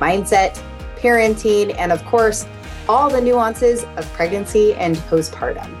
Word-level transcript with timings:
mindset, 0.00 0.60
parenting, 0.96 1.74
and 1.78 1.92
of 1.92 2.04
course, 2.04 2.46
all 2.88 3.08
the 3.08 3.20
nuances 3.20 3.84
of 3.96 4.10
pregnancy 4.12 4.74
and 4.74 4.96
postpartum. 4.96 5.76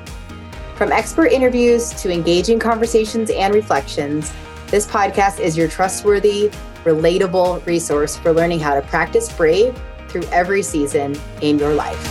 From 0.76 0.92
expert 0.92 1.26
interviews 1.26 1.90
to 1.94 2.10
engaging 2.10 2.58
conversations 2.58 3.30
and 3.30 3.54
reflections, 3.54 4.32
this 4.68 4.86
podcast 4.86 5.40
is 5.40 5.56
your 5.56 5.68
trustworthy, 5.68 6.50
relatable 6.84 7.64
resource 7.66 8.16
for 8.16 8.32
learning 8.32 8.60
how 8.60 8.74
to 8.74 8.82
practice 8.82 9.30
brave 9.32 9.78
through 10.08 10.24
every 10.32 10.62
season 10.62 11.16
in 11.42 11.58
your 11.58 11.74
life. 11.74 12.02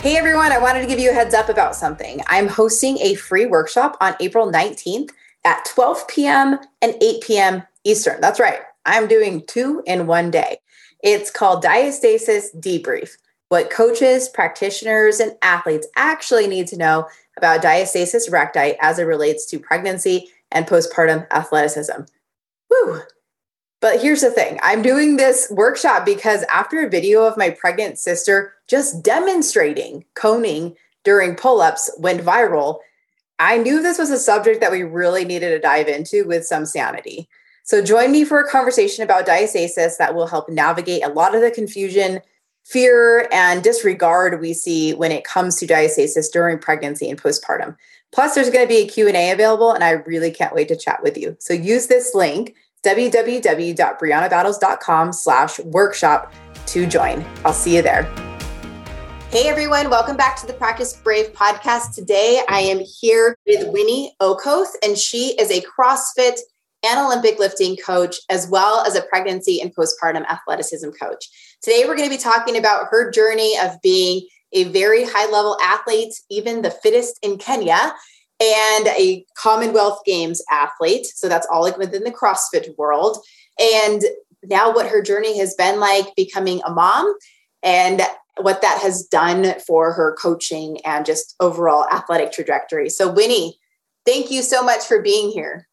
Hey 0.00 0.16
everyone, 0.16 0.50
I 0.50 0.58
wanted 0.58 0.80
to 0.80 0.86
give 0.86 0.98
you 0.98 1.10
a 1.10 1.14
heads 1.14 1.34
up 1.34 1.48
about 1.48 1.76
something. 1.76 2.20
I'm 2.26 2.48
hosting 2.48 2.98
a 2.98 3.14
free 3.14 3.46
workshop 3.46 3.96
on 4.00 4.16
April 4.18 4.50
19th 4.50 5.10
at 5.44 5.64
12 5.66 6.08
p.m. 6.08 6.58
and 6.80 6.94
8 7.00 7.22
p.m. 7.22 7.62
Eastern. 7.84 8.20
That's 8.20 8.40
right. 8.40 8.62
I'm 8.84 9.08
doing 9.08 9.42
two 9.46 9.82
in 9.86 10.06
one 10.06 10.30
day. 10.30 10.58
It's 11.02 11.30
called 11.30 11.64
Diastasis 11.64 12.54
Debrief 12.58 13.16
what 13.52 13.68
coaches, 13.68 14.30
practitioners, 14.30 15.20
and 15.20 15.36
athletes 15.42 15.86
actually 15.94 16.46
need 16.46 16.66
to 16.66 16.78
know 16.78 17.06
about 17.36 17.60
diastasis 17.60 18.32
recti 18.32 18.78
as 18.80 18.98
it 18.98 19.02
relates 19.02 19.44
to 19.44 19.58
pregnancy 19.58 20.30
and 20.50 20.66
postpartum 20.66 21.26
athleticism. 21.30 22.00
Woo! 22.70 23.02
But 23.82 24.00
here's 24.00 24.22
the 24.22 24.30
thing 24.30 24.58
I'm 24.62 24.80
doing 24.80 25.18
this 25.18 25.48
workshop 25.50 26.06
because 26.06 26.44
after 26.44 26.80
a 26.80 26.88
video 26.88 27.24
of 27.24 27.36
my 27.36 27.50
pregnant 27.50 27.98
sister 27.98 28.54
just 28.68 29.04
demonstrating 29.04 30.06
coning 30.14 30.74
during 31.04 31.34
pull 31.34 31.60
ups 31.60 31.90
went 31.98 32.22
viral, 32.22 32.78
I 33.38 33.58
knew 33.58 33.82
this 33.82 33.98
was 33.98 34.10
a 34.10 34.18
subject 34.18 34.62
that 34.62 34.72
we 34.72 34.82
really 34.82 35.26
needed 35.26 35.50
to 35.50 35.58
dive 35.58 35.88
into 35.88 36.24
with 36.24 36.46
some 36.46 36.64
sanity. 36.64 37.28
So 37.64 37.82
join 37.82 38.10
me 38.10 38.24
for 38.24 38.40
a 38.40 38.48
conversation 38.48 39.04
about 39.04 39.26
diastasis 39.26 39.96
that 39.98 40.14
will 40.14 40.26
help 40.26 40.48
navigate 40.48 41.04
a 41.04 41.08
lot 41.08 41.34
of 41.34 41.40
the 41.40 41.50
confusion 41.50 42.20
fear 42.64 43.28
and 43.32 43.62
disregard 43.62 44.40
we 44.40 44.54
see 44.54 44.94
when 44.94 45.12
it 45.12 45.24
comes 45.24 45.56
to 45.56 45.66
diastasis 45.66 46.32
during 46.32 46.58
pregnancy 46.58 47.10
and 47.10 47.20
postpartum. 47.20 47.76
Plus, 48.12 48.34
there's 48.34 48.48
going 48.50 48.64
to 48.64 48.68
be 48.68 48.78
a 48.78 48.86
Q&A 48.86 49.30
available, 49.30 49.72
and 49.72 49.82
I 49.82 49.92
really 49.92 50.30
can't 50.30 50.54
wait 50.54 50.68
to 50.68 50.76
chat 50.76 51.02
with 51.02 51.16
you. 51.16 51.34
So 51.40 51.54
use 51.54 51.86
this 51.86 52.14
link, 52.14 52.54
www.briannabattles.com 52.84 55.12
slash 55.12 55.58
workshop 55.60 56.34
to 56.66 56.86
join. 56.86 57.24
I'll 57.44 57.52
see 57.52 57.76
you 57.76 57.82
there. 57.82 58.04
Hey 59.30 59.48
everyone, 59.48 59.88
welcome 59.88 60.16
back 60.16 60.36
to 60.40 60.46
the 60.46 60.52
Practice 60.52 60.92
Brave 60.92 61.32
podcast. 61.32 61.94
Today 61.94 62.42
I 62.48 62.60
am 62.60 62.80
here 62.80 63.34
with 63.46 63.66
Winnie 63.68 64.14
Okoth, 64.20 64.74
and 64.84 64.98
she 64.98 65.34
is 65.40 65.50
a 65.50 65.62
CrossFit 65.62 66.38
and 66.84 66.98
Olympic 66.98 67.38
lifting 67.38 67.76
coach, 67.76 68.16
as 68.28 68.48
well 68.48 68.84
as 68.84 68.96
a 68.96 69.02
pregnancy 69.02 69.60
and 69.60 69.74
postpartum 69.74 70.26
athleticism 70.26 70.90
coach. 70.90 71.28
Today, 71.62 71.84
we're 71.86 71.96
going 71.96 72.08
to 72.08 72.16
be 72.16 72.22
talking 72.22 72.56
about 72.56 72.86
her 72.90 73.10
journey 73.10 73.56
of 73.62 73.80
being 73.82 74.26
a 74.52 74.64
very 74.64 75.04
high 75.04 75.30
level 75.30 75.56
athlete, 75.62 76.14
even 76.30 76.62
the 76.62 76.70
fittest 76.70 77.18
in 77.22 77.38
Kenya, 77.38 77.94
and 78.40 78.88
a 78.88 79.24
Commonwealth 79.36 80.00
Games 80.04 80.42
athlete. 80.50 81.06
So 81.06 81.28
that's 81.28 81.46
all 81.50 81.62
like 81.62 81.78
within 81.78 82.04
the 82.04 82.10
CrossFit 82.10 82.76
world. 82.76 83.18
And 83.58 84.02
now, 84.42 84.74
what 84.74 84.88
her 84.88 85.02
journey 85.02 85.38
has 85.38 85.54
been 85.54 85.78
like 85.78 86.14
becoming 86.16 86.60
a 86.66 86.70
mom 86.72 87.14
and 87.62 88.02
what 88.40 88.62
that 88.62 88.80
has 88.82 89.04
done 89.04 89.54
for 89.66 89.92
her 89.92 90.16
coaching 90.20 90.78
and 90.84 91.06
just 91.06 91.34
overall 91.38 91.86
athletic 91.92 92.32
trajectory. 92.32 92.88
So, 92.88 93.12
Winnie, 93.12 93.58
thank 94.04 94.30
you 94.30 94.42
so 94.42 94.64
much 94.64 94.84
for 94.84 95.00
being 95.00 95.30
here. 95.30 95.68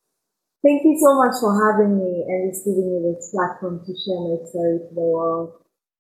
Thank 0.62 0.84
you 0.84 1.00
so 1.00 1.16
much 1.16 1.40
for 1.40 1.56
having 1.56 1.96
me 1.96 2.26
and 2.28 2.52
just 2.52 2.66
giving 2.66 2.92
me 2.92 3.16
this 3.16 3.32
platform 3.32 3.80
to 3.80 3.92
share 3.96 4.20
my 4.20 4.44
story 4.44 4.80
to 4.84 4.92
the 4.94 5.00
world. 5.00 5.54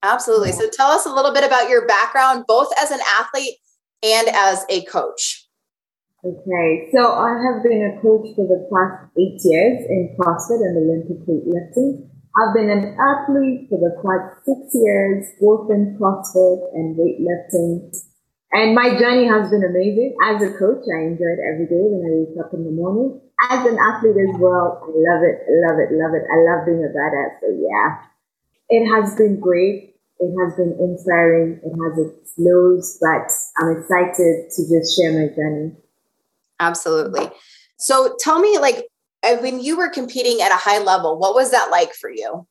Absolutely. 0.04 0.52
So 0.52 0.70
tell 0.70 0.92
us 0.92 1.06
a 1.06 1.14
little 1.14 1.34
bit 1.34 1.44
about 1.44 1.70
your 1.70 1.88
background, 1.88 2.44
both 2.48 2.68
as 2.82 2.92
an 2.92 3.00
athlete 3.20 3.56
and 4.04 4.28
as 4.28 4.66
a 4.70 4.84
coach. 4.86 5.48
Okay, 6.20 6.92
so 6.92 7.16
I 7.16 7.40
have 7.48 7.64
been 7.64 7.80
a 7.80 8.02
coach 8.04 8.36
for 8.36 8.44
the 8.44 8.68
past 8.68 9.08
eight 9.16 9.40
years 9.40 9.80
in 9.88 10.18
CrossFit 10.20 10.60
and 10.60 10.76
Olympic 10.76 11.24
weightlifting. 11.24 12.12
I've 12.36 12.54
been 12.54 12.70
an 12.70 13.00
athlete 13.00 13.72
for 13.72 13.80
the 13.80 13.96
past 14.04 14.44
six 14.44 14.76
years, 14.76 15.26
both 15.40 15.72
in 15.72 15.96
CrossFit 15.96 16.76
and 16.76 17.00
weightlifting. 17.00 17.96
And 18.52 18.76
my 18.76 19.00
journey 19.00 19.28
has 19.28 19.50
been 19.50 19.64
amazing. 19.64 20.16
As 20.28 20.44
a 20.44 20.52
coach, 20.60 20.84
I 20.92 21.08
enjoy 21.08 21.32
it 21.32 21.40
every 21.40 21.68
day 21.72 21.80
when 21.88 22.04
I 22.04 22.12
wake 22.20 22.36
up 22.44 22.54
in 22.54 22.66
the 22.66 22.72
morning 22.72 23.22
as 23.48 23.66
an 23.66 23.78
athlete 23.80 24.18
as 24.20 24.36
well, 24.40 24.84
I 24.84 24.92
love 24.92 25.24
it, 25.24 25.40
love 25.48 25.80
it, 25.80 25.90
love 25.96 26.14
it. 26.14 26.24
I 26.28 26.38
love 26.44 26.66
being 26.66 26.84
a 26.84 26.92
badass. 26.92 27.40
So 27.40 27.48
yeah, 27.56 28.04
it 28.70 28.86
has 28.90 29.16
been 29.16 29.40
great. 29.40 29.96
It 30.20 30.36
has 30.44 30.56
been 30.56 30.76
inspiring. 30.80 31.62
It 31.64 31.72
has 31.72 31.98
its 31.98 32.34
lows, 32.38 32.98
but 33.00 33.32
I'm 33.58 33.78
excited 33.78 34.52
to 34.52 34.62
just 34.68 34.98
share 34.98 35.14
my 35.14 35.34
journey. 35.34 35.72
Absolutely. 36.60 37.32
So 37.78 38.18
tell 38.20 38.40
me, 38.40 38.58
like, 38.60 38.86
uh, 39.24 39.38
when 39.38 39.62
you 39.62 39.78
were 39.78 39.90
competing 39.90 40.42
at 40.42 40.52
a 40.52 40.56
high 40.56 40.80
level, 40.80 41.18
what 41.18 41.34
was 41.34 41.52
that 41.52 41.72
like 41.72 41.94
for 41.94 42.10
you? 42.10 42.46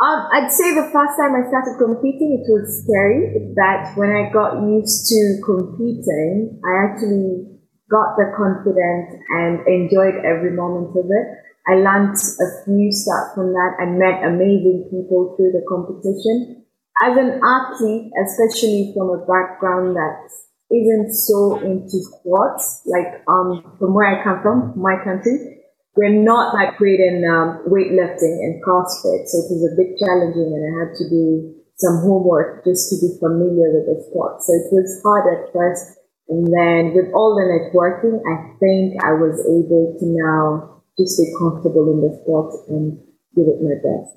Um, 0.00 0.28
I'd 0.32 0.50
say 0.50 0.74
the 0.74 0.90
first 0.92 1.18
time 1.18 1.34
I 1.34 1.46
started 1.48 1.78
competing, 1.78 2.42
it 2.42 2.50
was 2.50 2.82
scary. 2.82 3.54
But 3.54 3.96
when 3.96 4.10
I 4.10 4.30
got 4.32 4.62
used 4.62 5.08
to 5.08 5.40
competing, 5.44 6.60
I 6.64 6.86
actually 6.86 7.57
got 7.90 8.16
the 8.16 8.28
confidence 8.36 9.16
and 9.32 9.64
enjoyed 9.66 10.20
every 10.24 10.52
moment 10.52 10.92
of 10.92 11.08
it. 11.08 11.26
I 11.68 11.80
learned 11.80 12.16
a 12.16 12.48
few 12.64 12.92
stuff 12.92 13.34
from 13.34 13.52
that 13.52 13.76
and 13.80 13.98
met 13.98 14.24
amazing 14.24 14.88
people 14.88 15.36
through 15.36 15.52
the 15.52 15.64
competition. 15.68 16.64
As 17.00 17.16
an 17.16 17.40
athlete, 17.44 18.12
especially 18.16 18.92
from 18.96 19.12
a 19.12 19.24
background 19.24 19.96
that 19.96 20.28
isn't 20.72 21.12
so 21.12 21.60
into 21.60 22.00
sports, 22.00 22.82
like 22.84 23.20
um, 23.28 23.76
from 23.78 23.94
where 23.94 24.08
I 24.08 24.24
come 24.24 24.40
from, 24.42 24.72
my 24.76 24.96
country, 25.04 25.60
we're 25.96 26.14
not 26.14 26.54
that 26.54 26.76
great 26.78 27.00
in 27.00 27.24
um, 27.24 27.64
weightlifting 27.68 28.38
and 28.44 28.62
CrossFit, 28.62 29.26
so 29.26 29.34
it 29.42 29.50
was 29.50 29.66
a 29.66 29.76
bit 29.76 29.98
challenging, 29.98 30.54
and 30.54 30.62
I 30.62 30.72
had 30.78 30.96
to 30.96 31.04
do 31.10 31.54
some 31.76 32.00
homework 32.02 32.64
just 32.64 32.90
to 32.90 32.94
be 33.02 33.18
familiar 33.18 33.70
with 33.74 33.86
the 33.86 34.04
sport. 34.08 34.42
So 34.42 34.52
it 34.52 34.70
was 34.70 35.00
hard 35.02 35.26
at 35.26 35.52
first 35.52 35.97
and 36.28 36.46
then 36.46 36.94
with 36.94 37.12
all 37.14 37.34
the 37.34 37.42
networking, 37.42 38.20
I 38.28 38.58
think 38.58 39.02
I 39.02 39.12
was 39.12 39.40
able 39.40 39.96
to 39.98 40.06
now 40.06 40.82
just 40.98 41.18
be 41.18 41.32
comfortable 41.38 41.90
in 41.92 42.02
the 42.02 42.18
sport 42.22 42.54
and 42.68 42.98
give 43.34 43.46
it 43.46 43.62
my 43.62 43.74
best. 43.76 44.16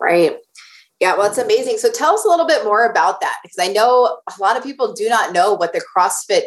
Right. 0.00 0.36
Yeah, 1.00 1.14
well, 1.16 1.28
it's 1.28 1.38
amazing. 1.38 1.78
So 1.78 1.90
tell 1.90 2.14
us 2.14 2.24
a 2.24 2.28
little 2.28 2.46
bit 2.46 2.64
more 2.64 2.86
about 2.86 3.20
that 3.20 3.38
because 3.42 3.58
I 3.60 3.72
know 3.72 4.18
a 4.26 4.40
lot 4.40 4.56
of 4.56 4.62
people 4.62 4.92
do 4.94 5.08
not 5.08 5.32
know 5.32 5.54
what 5.54 5.72
the 5.72 5.84
CrossFit 5.96 6.46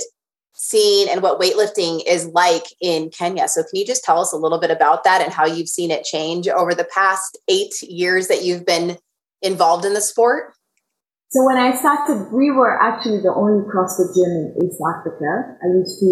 scene 0.54 1.08
and 1.08 1.22
what 1.22 1.40
weightlifting 1.40 2.02
is 2.06 2.28
like 2.28 2.66
in 2.82 3.10
Kenya. 3.12 3.48
So 3.48 3.62
can 3.62 3.80
you 3.80 3.86
just 3.86 4.04
tell 4.04 4.20
us 4.20 4.34
a 4.34 4.38
little 4.38 4.60
bit 4.60 4.72
about 4.72 5.06
that 5.06 5.22
and 5.22 5.32
how 5.32 5.46
you've 5.46 5.70
seen 5.70 5.92
it 5.92 6.04
change 6.04 6.48
over 6.48 6.74
the 6.74 6.84
past 6.94 7.38
eight 7.48 7.82
years 7.84 8.28
that 8.28 8.44
you've 8.44 8.66
been 8.66 8.98
involved 9.42 9.86
in 9.86 9.94
the 9.94 10.02
sport? 10.02 10.54
So 11.30 11.46
when 11.46 11.62
I 11.62 11.78
started, 11.78 12.34
we 12.34 12.50
were 12.50 12.74
actually 12.82 13.22
the 13.22 13.30
only 13.30 13.62
CrossFit 13.70 14.18
gym 14.18 14.34
in 14.34 14.66
East 14.66 14.82
Africa. 14.82 15.62
I 15.62 15.70
used 15.78 16.02
to 16.02 16.10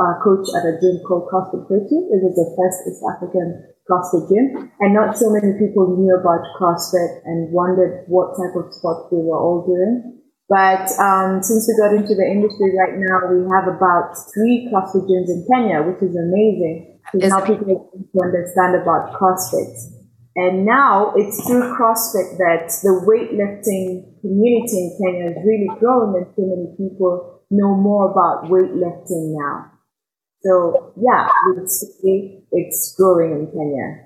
uh, 0.00 0.16
coach 0.24 0.48
at 0.56 0.64
a 0.64 0.80
gym 0.80 1.04
called 1.04 1.28
CrossFit 1.28 1.68
Virtue. 1.68 2.08
It 2.08 2.24
was 2.24 2.32
the 2.40 2.48
first 2.56 2.88
East 2.88 3.04
African 3.04 3.68
CrossFit 3.84 4.32
gym, 4.32 4.72
and 4.80 4.96
not 4.96 5.20
so 5.20 5.28
many 5.28 5.60
people 5.60 5.92
knew 5.92 6.16
about 6.16 6.40
CrossFit 6.56 7.20
and 7.28 7.52
wondered 7.52 8.08
what 8.08 8.32
type 8.32 8.56
of 8.56 8.72
sport 8.72 9.12
we 9.12 9.20
were 9.20 9.36
all 9.36 9.60
doing. 9.68 10.24
But 10.48 10.88
um, 10.96 11.44
since 11.44 11.68
we 11.68 11.76
got 11.76 11.92
into 11.92 12.16
the 12.16 12.24
industry 12.24 12.72
right 12.80 12.96
now, 12.96 13.28
we 13.28 13.44
have 13.52 13.68
about 13.68 14.16
three 14.32 14.72
CrossFit 14.72 15.04
gyms 15.04 15.28
in 15.28 15.44
Kenya, 15.52 15.84
which 15.84 16.00
is 16.00 16.16
amazing 16.16 16.96
to 17.12 17.28
help 17.28 17.44
people 17.44 17.92
to 17.92 18.18
understand 18.24 18.72
about 18.80 19.12
CrossFit. 19.20 19.99
And 20.36 20.64
now 20.64 21.12
it's 21.16 21.44
through 21.46 21.74
CrossFit 21.76 22.38
that 22.38 22.72
the 22.82 23.02
weightlifting 23.04 24.20
community 24.20 24.78
in 24.78 24.98
Kenya 25.02 25.34
has 25.34 25.44
really 25.44 25.68
grown 25.78 26.14
and 26.16 26.26
so 26.36 26.42
many 26.42 26.76
people 26.76 27.42
know 27.50 27.74
more 27.74 28.10
about 28.10 28.50
weightlifting 28.50 29.34
now. 29.36 29.72
So 30.42 30.92
yeah, 30.96 31.28
it's, 31.56 31.84
it's 32.52 32.94
growing 32.96 33.32
in 33.32 33.46
Kenya. 33.46 34.04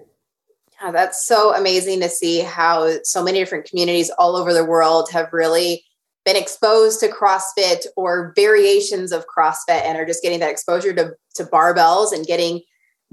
Yeah, 0.82 0.90
that's 0.90 1.26
so 1.26 1.54
amazing 1.54 2.00
to 2.00 2.08
see 2.08 2.40
how 2.40 2.98
so 3.04 3.22
many 3.22 3.38
different 3.38 3.68
communities 3.68 4.10
all 4.18 4.36
over 4.36 4.52
the 4.52 4.64
world 4.64 5.10
have 5.12 5.32
really 5.32 5.84
been 6.24 6.36
exposed 6.36 7.00
to 7.00 7.08
CrossFit 7.08 7.86
or 7.96 8.32
variations 8.34 9.12
of 9.12 9.26
CrossFit 9.26 9.82
and 9.82 9.98
are 9.98 10.06
just 10.06 10.22
getting 10.22 10.40
that 10.40 10.50
exposure 10.50 10.94
to, 10.94 11.12
to 11.34 11.44
barbells 11.44 12.12
and 12.12 12.26
getting 12.26 12.62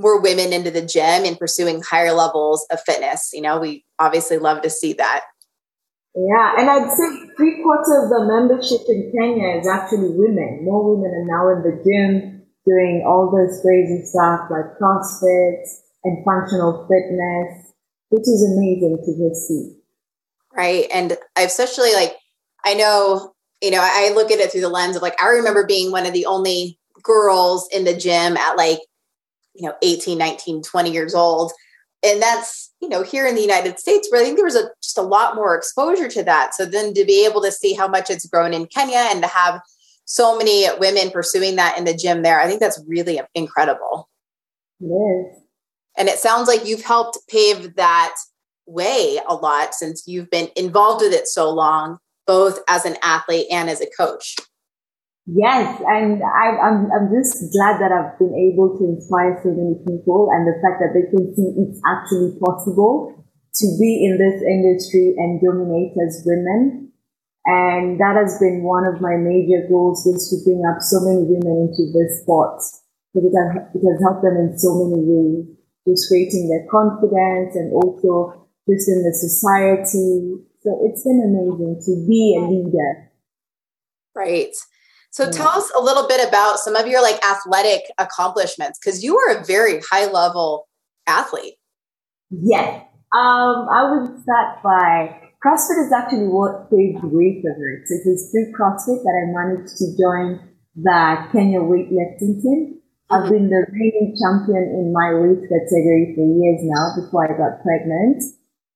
more 0.01 0.21
women 0.21 0.51
into 0.51 0.71
the 0.71 0.81
gym 0.81 1.23
and 1.25 1.37
pursuing 1.37 1.81
higher 1.81 2.11
levels 2.11 2.65
of 2.71 2.81
fitness. 2.81 3.29
You 3.33 3.41
know, 3.41 3.59
we 3.59 3.85
obviously 3.99 4.37
love 4.37 4.61
to 4.63 4.69
see 4.69 4.93
that. 4.93 5.21
Yeah, 6.13 6.55
and 6.57 6.69
I'd 6.69 6.91
say 6.91 7.29
three 7.37 7.63
quarters 7.63 8.03
of 8.03 8.09
the 8.09 8.25
membership 8.27 8.81
in 8.89 9.13
Kenya 9.15 9.59
is 9.59 9.67
actually 9.67 10.11
women. 10.11 10.65
More 10.65 10.95
women 10.95 11.11
are 11.11 11.25
now 11.25 11.55
in 11.55 11.63
the 11.63 11.81
gym 11.83 12.43
doing 12.65 13.03
all 13.07 13.31
this 13.31 13.61
crazy 13.61 14.03
stuff 14.05 14.41
like 14.51 14.77
CrossFit 14.77 15.63
and 16.03 16.25
functional 16.25 16.85
fitness, 16.89 17.73
which 18.09 18.23
is 18.23 18.43
amazing 18.43 18.97
to 19.05 19.29
just 19.29 19.47
see. 19.47 19.77
Right. 20.53 20.87
And 20.93 21.17
I 21.37 21.43
especially 21.43 21.93
like, 21.93 22.17
I 22.65 22.73
know, 22.73 23.33
you 23.61 23.71
know, 23.71 23.79
I 23.81 24.11
look 24.13 24.31
at 24.31 24.39
it 24.39 24.51
through 24.51 24.61
the 24.61 24.69
lens 24.69 24.97
of 24.97 25.01
like, 25.01 25.19
I 25.21 25.27
remember 25.29 25.65
being 25.65 25.91
one 25.91 26.05
of 26.05 26.13
the 26.13 26.25
only 26.25 26.77
girls 27.01 27.69
in 27.71 27.85
the 27.85 27.95
gym 27.95 28.35
at 28.35 28.57
like, 28.57 28.79
you 29.53 29.67
know, 29.67 29.75
18, 29.81 30.17
19, 30.17 30.63
20 30.63 30.91
years 30.91 31.13
old. 31.13 31.51
And 32.03 32.21
that's, 32.21 32.73
you 32.81 32.89
know, 32.89 33.03
here 33.03 33.27
in 33.27 33.35
the 33.35 33.41
United 33.41 33.79
States, 33.79 34.07
where 34.09 34.21
I 34.21 34.23
think 34.23 34.37
there 34.37 34.45
was 34.45 34.55
a, 34.55 34.69
just 34.81 34.97
a 34.97 35.03
lot 35.03 35.35
more 35.35 35.55
exposure 35.55 36.07
to 36.09 36.23
that. 36.23 36.55
So 36.55 36.65
then 36.65 36.93
to 36.95 37.05
be 37.05 37.25
able 37.25 37.41
to 37.43 37.51
see 37.51 37.73
how 37.73 37.87
much 37.87 38.09
it's 38.09 38.25
grown 38.25 38.53
in 38.53 38.65
Kenya 38.65 39.07
and 39.11 39.21
to 39.21 39.27
have 39.27 39.61
so 40.05 40.37
many 40.37 40.67
women 40.79 41.11
pursuing 41.11 41.55
that 41.57 41.77
in 41.77 41.85
the 41.85 41.93
gym 41.93 42.23
there, 42.23 42.39
I 42.39 42.47
think 42.47 42.59
that's 42.59 42.83
really 42.87 43.21
incredible. 43.35 44.09
Yes. 44.79 45.41
And 45.97 46.07
it 46.09 46.17
sounds 46.17 46.47
like 46.47 46.65
you've 46.65 46.83
helped 46.83 47.19
pave 47.29 47.75
that 47.75 48.15
way 48.65 49.19
a 49.27 49.35
lot 49.35 49.75
since 49.75 50.07
you've 50.07 50.29
been 50.29 50.49
involved 50.55 51.03
with 51.03 51.13
it 51.13 51.27
so 51.27 51.51
long, 51.51 51.97
both 52.25 52.59
as 52.67 52.85
an 52.85 52.95
athlete 53.03 53.47
and 53.51 53.69
as 53.69 53.81
a 53.81 53.89
coach. 53.95 54.35
Yes, 55.31 55.79
and 55.87 56.19
I, 56.19 56.59
I'm 56.59 56.91
I'm 56.91 57.07
just 57.07 57.39
glad 57.55 57.79
that 57.79 57.95
I've 57.95 58.19
been 58.19 58.35
able 58.35 58.75
to 58.75 58.83
inspire 58.83 59.39
so 59.39 59.55
many 59.55 59.79
people, 59.87 60.27
and 60.27 60.43
the 60.43 60.59
fact 60.59 60.83
that 60.83 60.91
they 60.91 61.07
can 61.07 61.31
see 61.31 61.55
it's 61.55 61.79
actually 61.87 62.35
possible 62.35 63.15
to 63.15 63.65
be 63.79 64.03
in 64.03 64.19
this 64.19 64.43
industry 64.43 65.15
and 65.15 65.39
dominate 65.39 65.95
as 66.03 66.27
women. 66.27 66.91
And 67.47 67.97
that 67.97 68.19
has 68.19 68.37
been 68.43 68.61
one 68.61 68.83
of 68.83 68.99
my 68.99 69.15
major 69.15 69.65
goals, 69.71 70.05
is 70.05 70.29
to 70.29 70.43
bring 70.43 70.67
up 70.67 70.83
so 70.83 70.99
many 70.99 71.23
women 71.23 71.71
into 71.71 71.89
this 71.95 72.21
sport 72.21 72.59
because 73.15 73.31
it 73.31 73.33
has, 73.33 73.71
it 73.71 73.81
has 73.87 73.97
helped 74.03 74.21
them 74.21 74.35
in 74.35 74.59
so 74.59 74.83
many 74.83 74.99
ways 74.99 75.47
just 75.87 76.07
creating 76.07 76.49
their 76.49 76.67
confidence 76.69 77.55
and 77.55 77.73
also 77.73 78.47
just 78.69 78.87
in 78.89 79.01
the 79.01 79.13
society. 79.15 80.37
So 80.61 80.77
it's 80.85 81.03
been 81.03 81.23
amazing 81.25 81.81
to 81.87 81.91
be 82.07 82.37
a 82.37 82.43
leader. 82.45 83.11
Right. 84.15 84.53
So 85.11 85.29
tell 85.29 85.49
us 85.49 85.69
a 85.75 85.81
little 85.81 86.07
bit 86.07 86.25
about 86.25 86.57
some 86.59 86.75
of 86.75 86.87
your 86.87 87.01
like 87.01 87.23
athletic 87.23 87.81
accomplishments 87.97 88.79
because 88.79 89.03
you 89.03 89.17
are 89.17 89.37
a 89.37 89.43
very 89.43 89.81
high 89.91 90.09
level 90.09 90.69
athlete. 91.05 91.55
Yes. 92.29 92.87
Um, 93.11 93.67
I 93.67 93.91
would 93.91 94.23
start 94.23 94.63
by 94.63 95.19
CrossFit 95.43 95.83
is 95.83 95.91
actually 95.91 96.31
what 96.31 96.71
paved 96.71 97.03
the 97.03 97.11
way 97.11 97.43
for 97.43 97.51
her. 97.51 97.83
So 97.83 97.91
it 97.91 98.07
was 98.07 98.31
through 98.31 98.55
CrossFit 98.55 99.03
that 99.03 99.15
I 99.19 99.25
managed 99.35 99.75
to 99.83 99.85
join 99.99 100.39
the 100.75 101.27
Kenya 101.33 101.59
weightlifting 101.59 102.39
team. 102.41 102.79
I've 103.11 103.27
been 103.27 103.49
the 103.49 103.67
reigning 103.67 104.15
champion 104.15 104.63
in 104.79 104.93
my 104.95 105.11
weight 105.11 105.43
category 105.43 106.15
for 106.15 106.23
years 106.23 106.63
now 106.63 106.95
before 106.95 107.27
I 107.27 107.35
got 107.35 107.59
pregnant. 107.59 108.23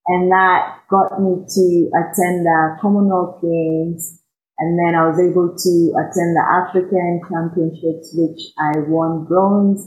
And 0.08 0.30
that 0.30 0.84
got 0.90 1.16
me 1.24 1.48
to 1.48 1.66
attend 1.96 2.46
the 2.46 2.78
Commonwealth 2.82 3.42
Games. 3.42 4.20
And 4.58 4.80
then 4.80 4.96
I 4.96 5.08
was 5.08 5.20
able 5.20 5.52
to 5.52 5.74
attend 6.00 6.32
the 6.36 6.46
African 6.48 7.22
Championships, 7.28 8.16
which 8.16 8.40
I 8.58 8.88
won 8.88 9.26
bronze. 9.26 9.84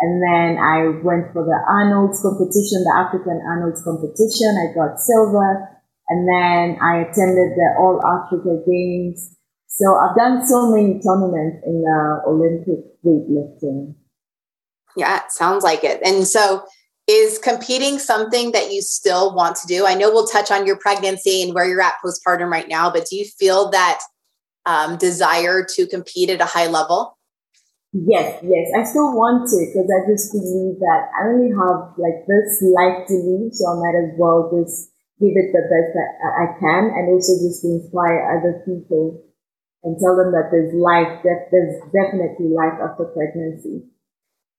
And 0.00 0.20
then 0.20 0.60
I 0.60 1.00
went 1.04 1.32
for 1.32 1.44
the 1.44 1.56
Arnold's 1.68 2.20
competition, 2.20 2.84
the 2.84 2.96
African 2.96 3.40
Arnold's 3.40 3.82
competition. 3.82 4.56
I 4.60 4.72
got 4.76 5.00
silver. 5.00 5.68
And 6.08 6.28
then 6.28 6.76
I 6.82 7.08
attended 7.08 7.56
the 7.56 7.76
All 7.78 8.00
Africa 8.04 8.60
Games 8.66 9.36
so 9.72 9.94
I've 9.94 10.16
done 10.16 10.46
so 10.46 10.70
many 10.72 11.00
tournaments 11.00 11.62
in 11.64 11.80
the 11.80 12.22
Olympic 12.26 13.00
weightlifting. 13.06 13.94
Yeah, 14.96 15.22
sounds 15.28 15.62
like 15.62 15.84
it. 15.84 16.02
And 16.04 16.26
so 16.26 16.64
is 17.08 17.38
competing 17.38 17.98
something 17.98 18.52
that 18.52 18.72
you 18.72 18.82
still 18.82 19.34
want 19.34 19.56
to 19.56 19.66
do? 19.66 19.86
I 19.86 19.94
know 19.94 20.10
we'll 20.10 20.26
touch 20.26 20.50
on 20.50 20.66
your 20.66 20.76
pregnancy 20.76 21.42
and 21.42 21.54
where 21.54 21.66
you're 21.66 21.82
at 21.82 21.94
postpartum 22.04 22.50
right 22.50 22.68
now, 22.68 22.90
but 22.90 23.06
do 23.06 23.16
you 23.16 23.24
feel 23.24 23.70
that 23.70 24.00
um, 24.66 24.96
desire 24.96 25.64
to 25.76 25.86
compete 25.86 26.30
at 26.30 26.40
a 26.40 26.46
high 26.46 26.66
level? 26.66 27.18
Yes, 27.92 28.38
yes, 28.46 28.70
I 28.70 28.86
still 28.86 29.10
want 29.18 29.50
to 29.50 29.58
because 29.66 29.90
I 29.90 30.06
just 30.06 30.30
believe 30.30 30.78
that 30.78 31.10
I 31.10 31.26
only 31.26 31.50
have 31.50 31.98
like 31.98 32.22
this 32.30 32.62
life 32.62 33.02
to 33.10 33.14
live, 33.18 33.50
so 33.50 33.66
I 33.66 33.74
might 33.82 33.98
as 33.98 34.14
well 34.14 34.46
just 34.46 34.94
give 35.18 35.34
it 35.34 35.50
the 35.50 35.66
best 35.66 35.90
that 35.98 36.10
I 36.38 36.46
can 36.62 36.94
and 36.94 37.10
also 37.10 37.34
just 37.42 37.66
inspire 37.66 38.30
other 38.30 38.62
people 38.62 39.20
and 39.82 39.98
tell 39.98 40.14
them 40.14 40.30
that 40.32 40.54
there's 40.54 40.70
life, 40.70 41.18
that 41.26 41.50
there's 41.50 41.82
definitely 41.90 42.54
life 42.54 42.78
after 42.78 43.10
pregnancy. 43.10 43.90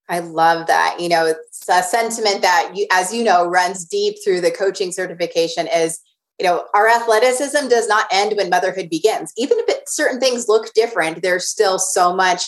I 0.09 0.19
love 0.19 0.67
that. 0.67 0.97
You 0.99 1.09
know, 1.09 1.25
it's 1.25 1.69
a 1.69 1.81
sentiment 1.81 2.41
that 2.41 2.71
you, 2.75 2.85
as 2.91 3.13
you 3.13 3.23
know, 3.23 3.45
runs 3.45 3.85
deep 3.85 4.17
through 4.23 4.41
the 4.41 4.51
coaching 4.51 4.91
certification 4.91 5.67
is, 5.67 5.99
you 6.39 6.45
know, 6.45 6.65
our 6.73 6.87
athleticism 6.87 7.67
does 7.69 7.87
not 7.87 8.07
end 8.11 8.35
when 8.35 8.49
motherhood 8.49 8.89
begins. 8.89 9.31
Even 9.37 9.57
if 9.59 9.69
it, 9.69 9.83
certain 9.87 10.19
things 10.19 10.47
look 10.47 10.73
different, 10.73 11.21
there's 11.21 11.47
still 11.47 11.79
so 11.79 12.15
much 12.15 12.43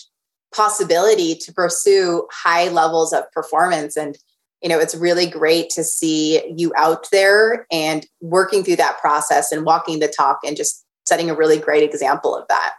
possibility 0.53 1.35
to 1.35 1.53
pursue 1.53 2.27
high 2.31 2.67
levels 2.69 3.13
of 3.13 3.31
performance. 3.31 3.95
And, 3.95 4.17
you 4.61 4.69
know, 4.69 4.79
it's 4.79 4.95
really 4.95 5.29
great 5.29 5.69
to 5.71 5.83
see 5.83 6.53
you 6.55 6.73
out 6.75 7.07
there 7.11 7.65
and 7.71 8.05
working 8.21 8.63
through 8.63 8.77
that 8.77 8.99
process 8.99 9.51
and 9.51 9.65
walking 9.65 9.99
the 9.99 10.07
talk 10.07 10.39
and 10.45 10.57
just 10.57 10.85
setting 11.05 11.29
a 11.29 11.35
really 11.35 11.59
great 11.59 11.83
example 11.83 12.35
of 12.35 12.47
that. 12.49 12.73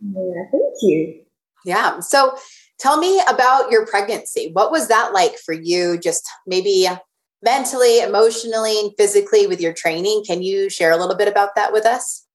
Yeah, 0.00 0.42
thank 0.52 0.74
you. 0.82 1.22
Yeah. 1.64 2.00
So 2.00 2.36
tell 2.78 2.98
me 2.98 3.20
about 3.28 3.70
your 3.70 3.86
pregnancy. 3.86 4.50
What 4.52 4.70
was 4.70 4.88
that 4.88 5.12
like 5.12 5.36
for 5.38 5.54
you? 5.54 5.98
Just 5.98 6.28
maybe 6.46 6.86
mentally, 7.42 8.00
emotionally, 8.00 8.80
and 8.80 8.92
physically 8.98 9.46
with 9.46 9.60
your 9.60 9.72
training. 9.72 10.24
Can 10.26 10.42
you 10.42 10.68
share 10.70 10.90
a 10.90 10.96
little 10.96 11.16
bit 11.16 11.28
about 11.28 11.54
that 11.56 11.72
with 11.72 11.86
us? 11.86 12.26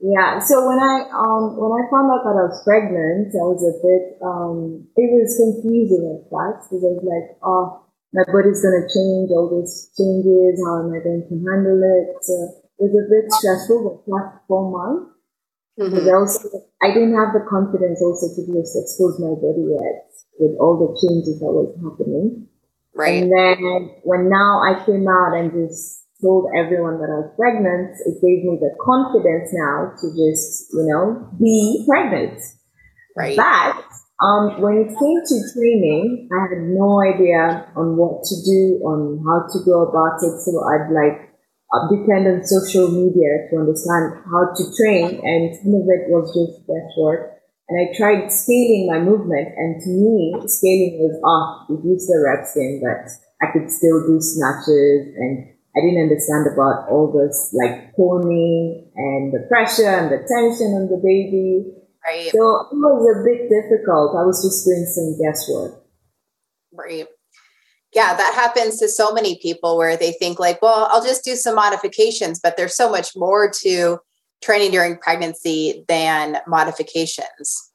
Yeah. 0.00 0.40
So 0.40 0.64
when 0.64 0.80
I 0.80 1.04
um 1.12 1.60
when 1.60 1.76
I 1.76 1.84
found 1.92 2.08
out 2.08 2.24
that 2.24 2.32
I 2.32 2.48
was 2.48 2.56
pregnant, 2.64 3.36
I 3.36 3.44
was 3.44 3.60
a 3.60 3.76
bit 3.84 4.16
um 4.24 4.88
it 4.96 5.12
was 5.12 5.36
confusing 5.36 6.08
at 6.08 6.24
first 6.32 6.72
because 6.72 6.80
I 6.80 6.92
was 6.96 7.04
like, 7.04 7.36
oh, 7.44 7.84
my 8.16 8.24
body's 8.32 8.64
gonna 8.64 8.88
change, 8.88 9.28
all 9.28 9.52
these 9.52 9.92
changes, 9.92 10.56
how 10.64 10.80
am 10.80 10.96
I 10.96 11.04
going 11.04 11.20
to 11.28 11.36
handle 11.44 11.84
it? 11.84 12.16
So 12.24 12.32
it 12.80 12.88
was 12.88 12.96
a 12.96 13.12
bit 13.12 13.28
stressful 13.28 13.76
the 13.84 13.94
past 14.08 14.40
four 14.48 14.72
months. 14.72 15.09
Mm-hmm. 15.80 15.94
Because 15.96 16.08
also, 16.12 16.60
I 16.82 16.92
didn't 16.92 17.16
have 17.16 17.32
the 17.32 17.40
confidence 17.48 18.04
also 18.04 18.28
to 18.36 18.42
just 18.52 18.76
expose 18.76 19.16
my 19.16 19.32
body 19.32 19.64
yet 19.64 20.12
with 20.36 20.52
all 20.60 20.76
the 20.76 20.92
changes 21.00 21.40
that 21.40 21.48
was 21.48 21.72
happening. 21.80 22.48
Right. 22.92 23.22
And 23.22 23.32
then 23.32 23.96
when 24.04 24.28
now 24.28 24.60
I 24.60 24.84
came 24.84 25.08
out 25.08 25.32
and 25.32 25.48
just 25.56 26.04
told 26.20 26.52
everyone 26.52 27.00
that 27.00 27.08
I 27.08 27.24
was 27.24 27.32
pregnant, 27.32 27.96
it 28.04 28.20
gave 28.20 28.44
me 28.44 28.60
the 28.60 28.76
confidence 28.76 29.48
now 29.56 29.96
to 29.96 30.06
just, 30.12 30.68
you 30.76 30.84
know, 30.84 31.32
be 31.40 31.84
pregnant. 31.88 32.44
Right. 33.16 33.36
But 33.36 33.80
um, 34.20 34.60
when 34.60 34.84
it 34.84 34.92
came 35.00 35.20
to 35.24 35.36
training, 35.56 36.28
I 36.28 36.44
had 36.44 36.60
no 36.60 37.00
idea 37.00 37.72
on 37.72 37.96
what 37.96 38.20
to 38.28 38.34
do, 38.44 38.84
on 38.84 39.24
how 39.24 39.48
to 39.48 39.64
go 39.64 39.88
about 39.88 40.20
it. 40.20 40.44
So 40.44 40.60
I'd 40.60 40.92
like 40.92 41.29
depend 41.90 42.26
on 42.26 42.42
social 42.42 42.90
media 42.90 43.46
to 43.50 43.62
understand 43.62 44.26
how 44.26 44.50
to 44.50 44.62
train, 44.74 45.22
and 45.22 45.54
some 45.62 45.74
of 45.78 45.86
it 45.86 46.10
was 46.10 46.26
just 46.34 46.66
guesswork. 46.66 47.38
And 47.70 47.78
I 47.78 47.94
tried 47.94 48.32
scaling 48.32 48.90
my 48.90 48.98
movement, 48.98 49.54
and 49.54 49.78
to 49.78 49.90
me, 49.90 50.34
scaling 50.50 50.98
was 50.98 51.14
off. 51.22 51.70
Reduce 51.70 52.10
the 52.10 52.18
reps 52.26 52.56
in, 52.58 52.82
but 52.82 53.06
I 53.38 53.52
could 53.52 53.70
still 53.70 54.02
do 54.02 54.18
snatches, 54.18 55.14
and 55.14 55.46
I 55.76 55.86
didn't 55.86 56.10
understand 56.10 56.50
about 56.50 56.90
all 56.90 57.14
this 57.14 57.54
like 57.54 57.94
coning 57.94 58.90
and 58.96 59.30
the 59.30 59.46
pressure 59.46 59.86
and 59.86 60.10
the 60.10 60.26
tension 60.26 60.74
on 60.74 60.90
the 60.90 60.98
baby. 60.98 61.70
Right. 62.02 62.34
So 62.34 62.66
it 62.66 62.74
was 62.74 63.06
a 63.06 63.22
bit 63.22 63.46
difficult. 63.46 64.18
I 64.18 64.26
was 64.26 64.42
just 64.42 64.66
doing 64.66 64.82
some 64.90 65.14
guesswork. 65.22 65.86
Right 66.74 67.06
yeah 67.94 68.14
that 68.14 68.34
happens 68.34 68.78
to 68.78 68.88
so 68.88 69.12
many 69.12 69.38
people 69.40 69.76
where 69.76 69.96
they 69.96 70.12
think 70.12 70.38
like 70.38 70.60
well 70.62 70.88
i'll 70.90 71.04
just 71.04 71.24
do 71.24 71.36
some 71.36 71.54
modifications 71.54 72.40
but 72.40 72.56
there's 72.56 72.76
so 72.76 72.90
much 72.90 73.10
more 73.16 73.50
to 73.50 73.98
training 74.42 74.70
during 74.70 74.96
pregnancy 74.98 75.84
than 75.88 76.38
modifications 76.46 77.70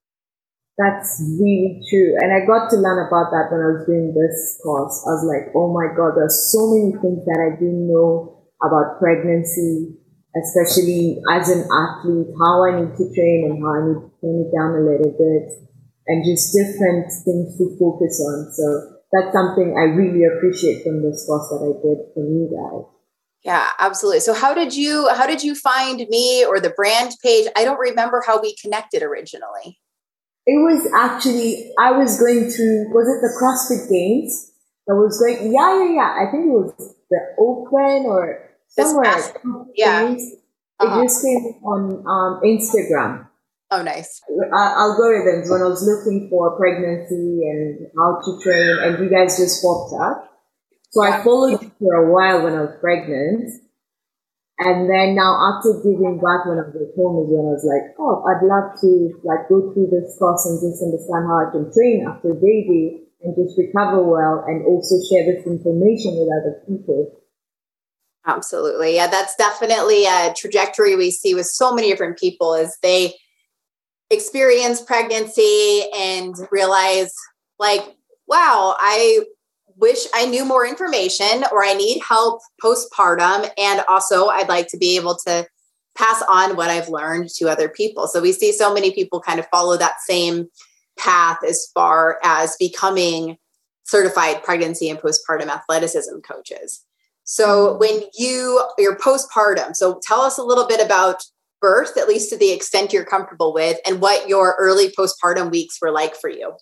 That's 0.78 1.24
really 1.40 1.80
true. 1.88 2.20
And 2.20 2.36
I 2.36 2.44
got 2.44 2.68
to 2.72 2.76
learn 2.76 3.08
about 3.08 3.32
that 3.32 3.48
when 3.48 3.64
I 3.64 3.80
was 3.80 3.88
doing 3.88 4.12
this 4.12 4.60
course. 4.60 5.00
I 5.08 5.16
was 5.16 5.24
like, 5.24 5.56
oh 5.56 5.72
my 5.72 5.88
God, 5.96 6.20
there's 6.20 6.52
so 6.52 6.68
many 6.76 6.92
things 7.00 7.24
that 7.24 7.40
I 7.40 7.56
didn't 7.56 7.88
know 7.88 8.44
about 8.60 9.00
pregnancy, 9.00 9.96
especially 10.36 11.24
as 11.32 11.48
an 11.48 11.64
athlete, 11.72 12.28
how 12.36 12.68
I 12.68 12.84
need 12.84 12.92
to 12.92 13.08
train 13.16 13.48
and 13.48 13.64
how 13.64 13.72
I 13.72 13.82
need 13.88 14.00
to 14.04 14.12
tone 14.20 14.40
it 14.44 14.52
down 14.52 14.76
a 14.76 14.84
little 14.84 15.16
bit 15.16 15.48
and 16.12 16.28
just 16.28 16.52
different 16.52 17.08
things 17.24 17.56
to 17.56 17.72
focus 17.80 18.20
on. 18.20 18.52
So 18.52 18.95
that's 19.12 19.34
something 19.34 19.76
I 19.78 19.84
really 19.84 20.26
appreciate 20.26 20.84
from 20.84 21.02
this 21.04 21.26
course 21.26 21.50
that 21.50 21.62
I 21.62 21.72
did 21.82 22.14
from 22.14 22.24
you 22.24 22.50
guys. 22.52 22.92
Yeah, 23.44 23.70
absolutely. 23.80 24.22
So 24.22 24.34
how 24.34 24.54
did 24.56 24.76
you 24.76 25.08
how 25.14 25.28
did 25.28 25.44
you 25.44 25.54
find 25.54 26.06
me 26.10 26.44
or 26.44 26.60
the 26.60 26.72
brand 26.72 27.16
page? 27.24 27.48
I 27.56 27.64
don't 27.64 27.80
remember 27.80 28.24
how 28.26 28.42
we 28.42 28.56
connected 28.56 29.04
originally. 29.04 29.80
It 30.48 30.58
was 30.58 30.92
actually 30.96 31.72
I 31.80 31.92
was 31.92 32.20
going 32.20 32.50
through 32.50 32.90
was 32.94 33.08
it 33.08 33.22
the 33.22 33.34
CrossFit 33.38 33.90
Games? 33.92 34.52
I 34.90 34.94
was 34.94 35.20
going 35.20 35.54
yeah 35.54 35.78
yeah 35.78 35.94
yeah. 35.94 36.28
I 36.28 36.32
think 36.32 36.46
it 36.46 36.50
was 36.50 36.96
the 37.10 37.20
Open 37.38 38.06
or 38.08 38.50
somewhere. 38.68 39.06
Past, 39.06 39.38
yeah, 39.76 40.08
Games. 40.08 40.34
Uh-huh. 40.80 41.00
It 41.00 41.04
just 41.04 41.24
came 41.24 41.44
on 41.64 42.04
um, 42.08 42.42
Instagram. 42.44 43.28
Oh, 43.72 43.82
nice. 43.82 44.22
Uh, 44.30 44.72
algorithms 44.78 45.50
when 45.50 45.62
I 45.62 45.68
was 45.68 45.82
looking 45.82 46.30
for 46.30 46.56
pregnancy 46.58 47.42
and 47.50 47.88
how 47.98 48.22
to 48.24 48.40
train, 48.44 48.78
and 48.84 49.04
you 49.04 49.10
guys 49.10 49.38
just 49.38 49.62
popped 49.62 49.94
up. 50.00 50.32
So 50.92 51.04
I 51.04 51.24
followed 51.24 51.62
you 51.62 51.72
for 51.80 51.94
a 51.96 52.12
while 52.14 52.44
when 52.44 52.54
I 52.54 52.62
was 52.62 52.78
pregnant. 52.80 53.52
And 54.58 54.88
then 54.90 55.16
now 55.16 55.36
after 55.36 55.84
giving 55.84 56.22
birth 56.24 56.48
when 56.48 56.56
I 56.56 56.72
was 56.72 56.80
at 56.80 56.96
home 56.96 57.20
is 57.20 57.28
when 57.28 57.44
I 57.44 57.54
was 57.60 57.68
like, 57.68 57.92
oh, 58.00 58.24
I'd 58.24 58.40
love 58.48 58.80
to 58.80 59.12
like 59.28 59.50
go 59.52 59.74
through 59.74 59.92
this 59.92 60.16
course 60.16 60.48
and 60.48 60.56
just 60.64 60.80
understand 60.80 61.28
how 61.28 61.44
I 61.44 61.52
can 61.52 61.68
train 61.76 62.08
after 62.08 62.32
baby 62.32 63.04
and 63.20 63.36
just 63.36 63.60
recover 63.60 64.00
well 64.08 64.46
and 64.48 64.64
also 64.64 64.96
share 65.12 65.28
this 65.28 65.44
information 65.44 66.16
with 66.16 66.32
other 66.32 66.64
people. 66.64 67.20
Absolutely. 68.26 68.96
Yeah, 68.96 69.08
that's 69.08 69.36
definitely 69.36 70.06
a 70.06 70.34
trajectory 70.34 70.96
we 70.96 71.12
see 71.12 71.36
with 71.36 71.48
so 71.48 71.76
many 71.76 71.92
different 71.92 72.18
people 72.18 72.56
as 72.56 72.78
they 72.82 73.14
experience 74.10 74.82
pregnancy 74.82 75.84
and 75.96 76.36
realize 76.52 77.14
like, 77.60 77.84
wow, 78.28 78.76
I 78.80 79.22
wish 79.78 80.06
I 80.14 80.26
knew 80.26 80.46
more 80.46 80.66
information 80.66 81.44
or 81.52 81.64
I 81.64 81.74
need 81.74 82.02
help 82.02 82.42
postpartum. 82.64 83.50
And 83.58 83.82
also, 83.88 84.28
I'd 84.28 84.50
like 84.50 84.68
to 84.70 84.78
be 84.78 84.96
able 84.96 85.18
to 85.28 85.48
pass 85.98 86.22
on 86.30 86.56
what 86.56 86.70
I've 86.70 86.90
learned 86.90 87.30
to 87.38 87.50
other 87.50 87.70
people. 87.70 88.08
So 88.08 88.22
we 88.22 88.32
see 88.32 88.52
so 88.52 88.74
many 88.74 88.92
people 88.92 89.22
kind 89.22 89.40
of 89.40 89.48
follow 89.48 89.78
that 89.78 90.02
same 90.02 90.48
path 90.98 91.40
as 91.48 91.70
far 91.74 92.20
as 92.24 92.56
becoming 92.58 93.38
certified 93.84 94.44
pregnancy 94.44 94.90
and 94.90 95.00
postpartum 95.00 95.48
athleticism 95.48 96.20
coaches. 96.20 96.84
So 97.24 97.70
mm-hmm. 97.70 97.80
when 97.80 98.02
you 98.18 98.64
you're 98.78 98.98
postpartum, 98.98 99.76
so 99.76 100.00
tell 100.02 100.22
us 100.22 100.38
a 100.38 100.44
little 100.44 100.68
bit 100.68 100.84
about 100.84 101.24
birth, 101.66 101.98
at 101.98 102.08
least 102.08 102.30
to 102.30 102.38
the 102.38 102.52
extent 102.54 102.94
you're 102.94 103.10
comfortable 103.16 103.52
with, 103.54 103.78
and 103.88 104.00
what 104.06 104.30
your 104.30 104.56
early 104.60 104.88
postpartum 104.94 105.50
weeks 105.50 105.82
were 105.82 105.90
like 106.02 106.16
for 106.16 106.30
you. 106.30 106.54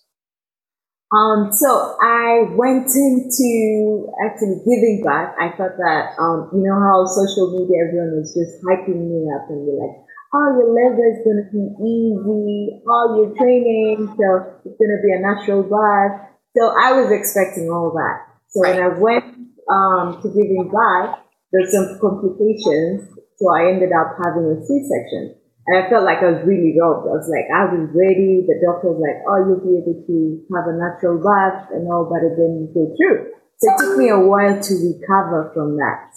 Um, 1.12 1.52
so 1.52 1.94
I 2.00 2.48
went 2.56 2.88
into 2.90 4.08
actually 4.24 4.58
giving 4.64 5.04
back. 5.04 5.36
I 5.38 5.52
thought 5.54 5.76
that, 5.76 6.02
um, 6.18 6.50
you 6.56 6.64
know 6.64 6.74
how 6.74 7.04
social 7.04 7.54
media, 7.54 7.86
everyone 7.86 8.18
was 8.18 8.32
just 8.34 8.58
hyping 8.66 8.98
me 9.12 9.28
up 9.30 9.46
and 9.52 9.62
be 9.68 9.76
like, 9.78 9.94
oh, 10.34 10.48
your 10.58 10.70
labor 10.74 11.06
is 11.12 11.20
going 11.22 11.40
to 11.44 11.48
be 11.54 11.64
easy. 11.78 12.82
Oh, 12.88 13.04
you're 13.14 13.36
training. 13.38 14.10
So 14.10 14.26
it's 14.64 14.74
going 14.80 14.90
to 14.90 15.00
be 15.06 15.12
a 15.14 15.20
natural 15.22 15.62
birth. 15.62 16.34
So 16.56 16.74
I 16.74 16.98
was 16.98 17.12
expecting 17.12 17.70
all 17.70 17.94
that. 17.94 18.16
So 18.50 18.62
right. 18.62 18.74
when 18.74 18.82
I 18.82 18.90
went, 18.98 19.26
um, 19.70 20.20
to 20.20 20.28
giving 20.28 20.66
birth, 20.72 21.14
there's 21.52 21.70
some 21.70 21.98
complications. 22.00 23.13
So 23.44 23.52
I 23.52 23.68
ended 23.68 23.92
up 23.92 24.16
having 24.24 24.48
a 24.48 24.56
C-section. 24.64 25.36
And 25.68 25.76
I 25.76 25.88
felt 25.92 26.08
like 26.08 26.24
I 26.24 26.32
was 26.32 26.40
really 26.48 26.72
robbed. 26.80 27.12
I 27.12 27.20
was 27.20 27.28
like, 27.28 27.44
I 27.52 27.68
was 27.68 27.92
ready. 27.92 28.40
The 28.48 28.56
doctor 28.56 28.96
was 28.96 29.04
like, 29.04 29.20
oh, 29.28 29.44
you'll 29.44 29.60
be 29.60 29.76
able 29.84 30.00
to 30.00 30.16
have 30.56 30.64
a 30.64 30.76
natural 30.80 31.20
birth 31.20 31.68
and 31.76 31.84
all, 31.92 32.08
but 32.08 32.24
it 32.24 32.40
didn't 32.40 32.72
go 32.72 32.88
through. 32.96 33.36
So 33.60 33.68
it 33.68 33.76
took 33.76 33.96
me 34.00 34.08
a 34.08 34.20
while 34.20 34.56
to 34.56 34.72
recover 34.80 35.52
from 35.52 35.76
that. 35.76 36.08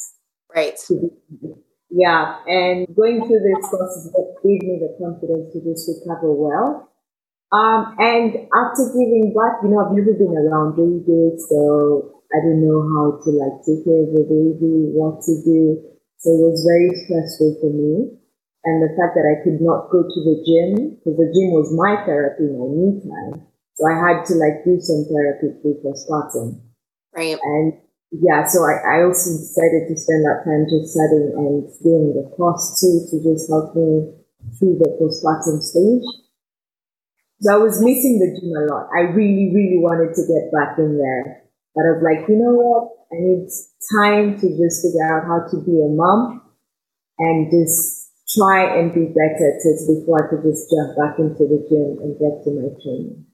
Right. 0.55 0.79
Yeah. 1.91 2.39
And 2.47 2.87
going 2.95 3.23
through 3.27 3.43
this 3.43 3.63
process 3.67 4.07
gave 4.43 4.63
me 4.63 4.79
the 4.83 4.95
confidence 4.99 5.51
to 5.51 5.59
just 5.63 5.83
recover 5.87 6.31
well. 6.31 6.91
Um, 7.51 7.95
and 7.99 8.51
after 8.51 8.83
giving 8.95 9.35
birth, 9.35 9.63
you 9.63 9.71
know, 9.71 9.83
I've 9.83 9.95
never 9.95 10.11
been 10.11 10.35
around 10.35 10.75
babies, 10.75 11.43
so 11.47 12.23
I 12.35 12.43
didn't 12.43 12.67
know 12.67 12.83
how 12.83 13.19
to 13.23 13.29
like 13.31 13.63
take 13.63 13.87
care 13.87 14.03
of 14.03 14.11
the 14.11 14.27
baby, 14.27 14.91
what 14.91 15.23
to 15.23 15.33
do. 15.43 15.96
So 16.19 16.33
it 16.33 16.41
was 16.49 16.65
very 16.65 16.89
stressful 17.05 17.61
for 17.61 17.69
me 17.69 18.17
and 18.67 18.83
the 18.83 18.91
fact 18.99 19.15
that 19.15 19.23
I 19.23 19.39
could 19.47 19.63
not 19.63 19.87
go 19.87 20.03
to 20.03 20.19
the 20.27 20.43
gym 20.43 20.99
because 20.99 21.15
the 21.15 21.31
gym 21.31 21.55
was 21.55 21.71
my 21.71 22.03
therapy, 22.03 22.51
in 22.51 22.59
my 22.59 22.67
me 22.67 22.99
time. 22.99 23.47
So 23.79 23.87
I 23.87 23.95
had 23.95 24.27
to 24.27 24.33
like 24.35 24.65
do 24.67 24.75
some 24.81 25.07
therapy 25.07 25.55
through 25.61 25.79
postpartum. 25.85 26.59
Right. 27.15 27.39
And 27.39 27.79
yeah, 28.11 28.43
so 28.43 28.67
I, 28.67 28.75
I 28.81 28.95
also 29.07 29.39
decided 29.39 29.87
to 29.87 29.95
spend 29.95 30.27
that 30.27 30.43
time 30.43 30.67
just 30.67 30.91
studying 30.91 31.31
and 31.31 31.63
doing 31.79 32.11
the 32.11 32.27
course 32.35 32.75
too 32.81 33.07
to 33.07 33.15
just 33.23 33.47
help 33.47 33.71
me 33.71 34.11
through 34.59 34.83
the 34.83 34.91
postpartum 34.99 35.63
stage. 35.63 36.03
So 37.39 37.53
I 37.53 37.57
was 37.63 37.79
missing 37.79 38.19
the 38.19 38.35
gym 38.35 38.51
a 38.51 38.67
lot. 38.67 38.89
I 38.91 39.13
really, 39.15 39.53
really 39.53 39.79
wanted 39.79 40.11
to 40.17 40.23
get 40.27 40.51
back 40.51 40.75
in 40.75 40.97
there. 40.97 41.46
But 41.77 41.85
I 41.85 41.93
was 41.93 42.01
like, 42.01 42.25
you 42.27 42.41
know 42.41 42.57
what? 42.57 42.89
I 43.13 43.21
need 43.21 43.45
time 43.93 44.33
to 44.41 44.47
just 44.57 44.81
figure 44.81 45.05
out 45.05 45.29
how 45.29 45.45
to 45.45 45.61
be 45.61 45.77
a 45.77 45.93
mom 45.93 46.41
and 47.19 47.51
just 47.53 48.09
try 48.33 48.65
and 48.65 48.91
be 48.91 49.05
better 49.13 49.61
to 49.61 49.69
before 49.85 50.25
I 50.25 50.27
could 50.27 50.41
just 50.41 50.73
jump 50.73 50.97
back 50.97 51.19
into 51.19 51.45
the 51.45 51.61
gym 51.69 52.01
and 52.01 52.17
get 52.17 52.41
to 52.43 52.49
my 52.49 52.73
training. 52.81 53.25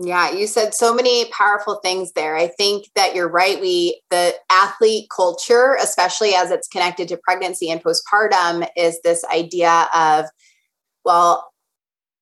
Yeah, 0.00 0.30
you 0.30 0.46
said 0.46 0.72
so 0.72 0.94
many 0.94 1.26
powerful 1.26 1.80
things 1.82 2.12
there. 2.12 2.36
I 2.36 2.46
think 2.46 2.86
that 2.96 3.14
you're 3.14 3.28
right. 3.28 3.60
We, 3.60 4.00
the 4.08 4.34
athlete 4.50 5.08
culture, 5.14 5.76
especially 5.78 6.34
as 6.34 6.50
it's 6.50 6.68
connected 6.68 7.08
to 7.08 7.18
pregnancy 7.18 7.70
and 7.70 7.82
postpartum, 7.82 8.66
is 8.78 8.98
this 9.02 9.26
idea 9.26 9.88
of, 9.94 10.24
well, 11.04 11.49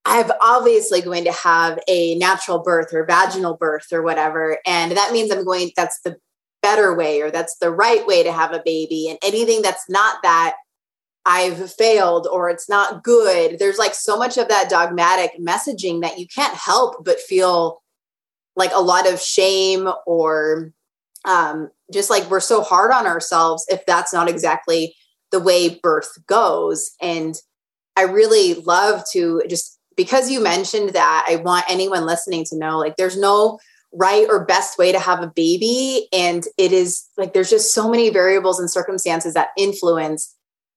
I'm 0.09 0.31
obviously 0.41 1.03
going 1.03 1.25
to 1.25 1.33
have 1.33 1.79
a 1.87 2.15
natural 2.15 2.61
birth 2.61 2.95
or 2.95 3.05
vaginal 3.05 3.59
birth 3.59 3.93
or 3.93 4.03
whatever. 4.03 4.59
And 4.67 4.93
that 4.93 5.13
means 5.13 5.31
I'm 5.31 5.45
going, 5.45 5.71
that's 5.77 6.01
the 6.01 6.17
better 6.63 6.95
way 6.95 7.21
or 7.21 7.31
that's 7.31 7.59
the 7.59 7.71
right 7.71 8.07
way 8.07 8.23
to 8.23 8.33
have 8.33 8.53
a 8.53 8.63
baby. 8.65 9.09
And 9.11 9.19
anything 9.23 9.61
that's 9.61 9.85
not 9.89 10.23
that 10.23 10.55
I've 11.27 11.71
failed 11.75 12.27
or 12.27 12.49
it's 12.49 12.71
not 12.71 13.05
good. 13.05 13.59
There's 13.59 13.77
like 13.77 13.95
so 13.95 14.17
much 14.17 14.39
of 14.39 14.49
that 14.49 14.71
dogmatic 14.71 15.33
messaging 15.39 16.01
that 16.01 16.19
you 16.19 16.27
can't 16.27 16.55
help 16.55 17.05
but 17.05 17.21
feel 17.21 17.83
like 18.57 18.73
a 18.75 18.81
lot 18.81 19.07
of 19.07 19.21
shame 19.21 19.91
or 20.07 20.73
um, 21.27 21.71
just 21.93 22.09
like 22.09 22.31
we're 22.31 22.41
so 22.41 22.63
hard 22.63 22.93
on 22.93 23.07
ourselves 23.07 23.67
if 23.69 23.85
that's 23.85 24.15
not 24.15 24.29
exactly 24.29 24.95
the 25.33 25.41
way 25.41 25.79
birth 25.83 26.17
goes. 26.27 26.93
And 27.03 27.35
I 27.95 28.03
really 28.03 28.55
love 28.55 29.05
to 29.13 29.43
just 29.49 29.78
because 29.99 30.31
you 30.31 30.41
mentioned 30.41 30.91
that, 30.91 31.27
I 31.29 31.37
want 31.37 31.65
anyone 31.69 32.07
listening 32.07 32.45
to 32.45 32.57
know 32.57 32.79
like 32.79 32.97
there's 32.97 33.19
no 33.19 33.59
right 33.93 34.27
or 34.31 34.45
best 34.45 34.79
way 34.79 34.93
to 34.93 34.99
have 34.99 35.23
a 35.23 35.33
baby. 35.35 36.07
And 36.13 36.45
it 36.57 36.73
is 36.73 37.05
like 37.17 37.35
there's 37.35 37.51
just 37.51 37.75
so 37.75 37.91
many 37.91 38.09
variables 38.09 38.61
and 38.61 38.71
circumstances 38.71 39.35
that 39.35 39.49
influence 39.59 40.35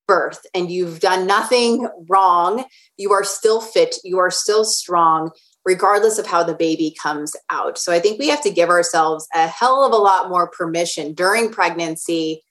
birth 0.08 0.46
and 0.56 0.72
you've 0.72 1.00
done 1.00 1.28
nothing 1.28 1.88
wrong, 2.10 2.66
you 2.98 3.12
are 3.12 3.24
still 3.24 3.62
fit, 3.62 3.96
you 4.04 4.18
are 4.18 4.32
still 4.32 4.66
strong, 4.66 5.30
regardless 5.66 6.18
of 6.18 6.26
how 6.26 6.42
the 6.42 6.56
baby 6.56 6.96
comes 7.00 7.36
out. 7.52 7.78
So 7.78 7.94
I 7.94 8.00
think 8.00 8.18
we 8.18 8.28
have 8.30 8.42
to 8.42 8.52
give 8.52 8.70
ourselves 8.70 9.28
a 9.36 9.48
hell 9.48 9.86
of 9.86 9.94
a 9.94 9.98
lot 9.98 10.30
more 10.30 10.50
permission 10.50 11.14
during 11.14 11.52
pregnancy 11.52 12.42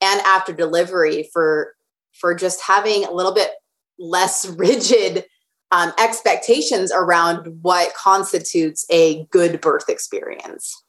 and 0.00 0.22
after 0.22 0.54
delivery 0.54 1.28
for 1.34 1.74
for 2.14 2.34
just 2.34 2.62
having 2.62 3.04
a 3.04 3.12
little 3.12 3.34
bit 3.34 3.50
less 3.98 4.46
rigid 4.56 5.26
um, 5.74 5.92
expectations 5.98 6.92
around 6.94 7.58
what 7.62 7.94
constitutes 7.94 8.86
a 8.90 9.24
good 9.30 9.60
birth 9.60 9.88
experience. 9.88 10.82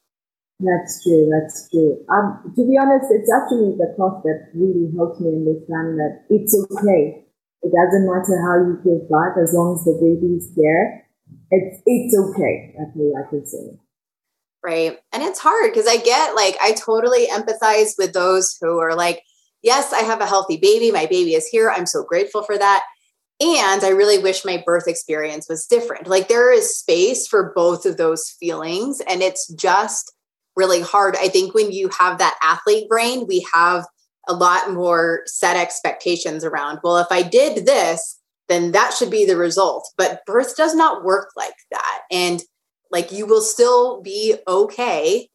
That's 0.60 1.02
true. 1.02 1.28
That's 1.28 1.68
true. 1.70 1.98
Um, 2.08 2.54
to 2.54 2.62
be 2.64 2.78
honest, 2.78 3.10
it's 3.10 3.30
actually 3.34 3.74
the 3.76 3.92
course 3.96 4.22
that 4.22 4.46
really 4.54 4.88
helps 4.96 5.20
me 5.20 5.34
understand 5.34 5.98
that 5.98 6.22
it's 6.30 6.54
okay. 6.54 7.26
It 7.62 7.72
doesn't 7.74 8.06
matter 8.06 8.38
how 8.46 8.62
you 8.62 8.78
give 8.84 9.10
birth 9.10 9.36
as 9.42 9.52
long 9.52 9.74
as 9.74 9.84
the 9.84 9.98
baby 9.98 10.36
is 10.36 10.54
there. 10.54 11.04
It's 11.50 11.82
it's 11.84 12.16
okay. 12.16 12.74
That's 12.78 12.92
what 12.94 13.26
I 13.26 13.28
can 13.28 13.44
say. 13.44 13.80
Right, 14.62 14.98
and 15.12 15.22
it's 15.22 15.40
hard 15.40 15.72
because 15.72 15.88
I 15.88 15.96
get 15.96 16.34
like 16.36 16.56
I 16.62 16.72
totally 16.72 17.26
empathize 17.26 17.94
with 17.98 18.12
those 18.12 18.56
who 18.60 18.78
are 18.78 18.94
like, 18.94 19.22
yes, 19.62 19.92
I 19.92 20.00
have 20.00 20.20
a 20.20 20.26
healthy 20.26 20.56
baby. 20.56 20.90
My 20.92 21.06
baby 21.06 21.34
is 21.34 21.48
here. 21.48 21.70
I'm 21.70 21.86
so 21.86 22.04
grateful 22.04 22.44
for 22.44 22.56
that. 22.56 22.84
And 23.40 23.84
I 23.84 23.88
really 23.88 24.18
wish 24.18 24.44
my 24.44 24.62
birth 24.64 24.88
experience 24.88 25.48
was 25.48 25.66
different. 25.66 26.06
Like 26.06 26.28
there 26.28 26.52
is 26.52 26.76
space 26.76 27.26
for 27.26 27.52
both 27.54 27.84
of 27.86 27.96
those 27.96 28.30
feelings, 28.40 29.00
and 29.08 29.22
it's 29.22 29.46
just 29.54 30.12
really 30.56 30.80
hard. 30.80 31.16
I 31.16 31.28
think 31.28 31.54
when 31.54 31.70
you 31.70 31.90
have 31.98 32.18
that 32.18 32.38
athlete 32.42 32.88
brain, 32.88 33.26
we 33.28 33.46
have 33.52 33.84
a 34.28 34.34
lot 34.34 34.72
more 34.72 35.22
set 35.26 35.56
expectations 35.56 36.44
around, 36.44 36.80
well, 36.82 36.96
if 36.96 37.08
I 37.10 37.22
did 37.22 37.66
this, 37.66 38.18
then 38.48 38.72
that 38.72 38.92
should 38.92 39.10
be 39.10 39.24
the 39.24 39.36
result. 39.36 39.88
But 39.96 40.24
birth 40.26 40.56
does 40.56 40.74
not 40.74 41.04
work 41.04 41.30
like 41.36 41.54
that. 41.70 42.02
And 42.10 42.42
like 42.90 43.12
you 43.12 43.26
will 43.26 43.40
still 43.40 44.00
be 44.02 44.36
okay 44.48 45.28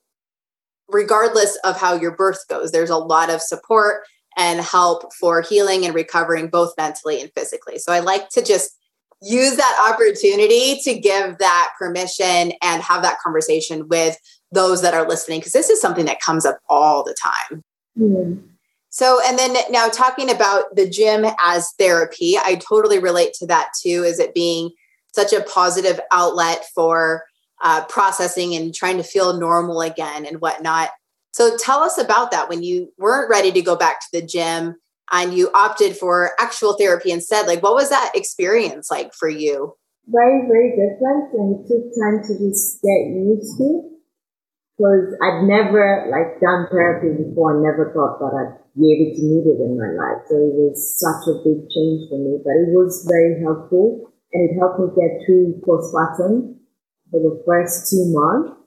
regardless 0.90 1.58
of 1.64 1.80
how 1.80 1.94
your 1.94 2.16
birth 2.16 2.46
goes. 2.50 2.72
There's 2.72 2.90
a 2.90 2.98
lot 2.98 3.30
of 3.30 3.42
support 3.42 4.04
and 4.38 4.62
help 4.62 5.14
for 5.14 5.42
healing 5.42 5.86
and 5.86 5.94
recovering 5.94 6.50
both 6.50 6.74
mentally 6.78 7.22
and 7.22 7.32
physically. 7.36 7.78
So 7.78 7.92
I 7.92 8.00
like 8.00 8.30
to 8.30 8.42
just 8.42 8.78
use 9.22 9.56
that 9.56 9.92
opportunity 9.94 10.80
to 10.84 10.98
give 11.00 11.38
that 11.38 11.72
permission 11.78 12.54
and 12.62 12.82
have 12.82 13.04
that 13.04 13.20
conversation 13.24 13.88
with 13.88 14.18
those 14.52 14.82
that 14.82 14.94
are 14.94 15.08
listening 15.08 15.40
because 15.40 15.54
this 15.54 15.70
is 15.70 15.80
something 15.80 16.06
that 16.06 16.22
comes 16.22 16.46
up 16.46 16.60
all 16.70 17.04
the 17.04 17.16
time. 17.22 17.64
Mm. 17.98 18.42
So, 18.90 19.22
and 19.26 19.38
then 19.40 19.56
now 19.70 19.88
talking 19.88 20.30
about 20.30 20.76
the 20.76 20.90
gym 20.90 21.26
as 21.40 21.72
therapy, 21.78 22.36
I 22.38 22.56
totally 22.56 23.00
relate 23.00 23.34
to 23.36 23.48
that 23.48 23.70
too, 23.82 24.04
is 24.04 24.20
it 24.20 24.34
being 24.34 24.72
such 25.14 25.34
a 25.34 25.44
positive 25.44 26.00
outlet 26.12 26.66
for 26.74 27.24
uh, 27.62 27.86
processing 27.86 28.56
and 28.56 28.74
trying 28.74 28.98
to 28.98 29.04
feel 29.04 29.40
normal 29.40 29.82
again 29.82 30.26
and 30.26 30.42
whatnot. 30.42 30.90
So, 31.32 31.58
tell 31.58 31.80
us 31.80 31.98
about 31.98 32.32
that 32.32 32.50
when 32.50 32.64
you 32.64 32.94
weren't 32.98 33.30
ready 33.30 33.52
to 33.52 33.62
go 33.62 33.76
back 33.76 34.02
to 34.02 34.08
the 34.20 34.26
gym 34.26 34.76
and 35.12 35.34
you 35.34 35.50
opted 35.54 35.98
for 35.98 36.32
actual 36.40 36.74
therapy 36.74 37.12
instead. 37.12 37.48
Like, 37.48 37.64
what 37.64 37.76
was 37.76 37.90
that 37.90 38.12
experience 38.16 38.90
like 38.90 39.14
for 39.14 39.30
you? 39.30 39.76
Very, 40.08 40.48
very 40.48 40.72
different, 40.72 41.34
and 41.34 41.56
it 41.56 41.68
took 41.68 41.84
time 42.02 42.22
to 42.24 42.50
just 42.50 42.82
get 42.82 43.14
used 43.14 43.58
to 43.60 43.92
because 44.82 45.14
I'd 45.22 45.46
never 45.46 46.10
like 46.10 46.42
done 46.42 46.66
therapy 46.74 47.14
before. 47.14 47.54
I 47.54 47.62
never 47.62 47.94
thought 47.94 48.18
that 48.18 48.34
I'd 48.34 48.58
be 48.74 48.90
able 48.90 49.14
to 49.14 49.22
need 49.22 49.46
it 49.46 49.62
in 49.62 49.78
my 49.78 49.94
life. 49.94 50.26
So 50.26 50.34
it 50.42 50.58
was 50.58 50.82
such 50.98 51.30
a 51.30 51.38
big 51.46 51.70
change 51.70 52.10
for 52.10 52.18
me, 52.18 52.42
but 52.42 52.58
it 52.58 52.74
was 52.74 53.06
very 53.06 53.38
helpful 53.46 54.10
and 54.34 54.50
it 54.50 54.58
helped 54.58 54.80
me 54.80 54.90
get 54.98 55.22
through 55.22 55.62
postpartum 55.62 56.58
for 57.12 57.20
the 57.22 57.44
first 57.46 57.92
two 57.92 58.10
months. 58.10 58.58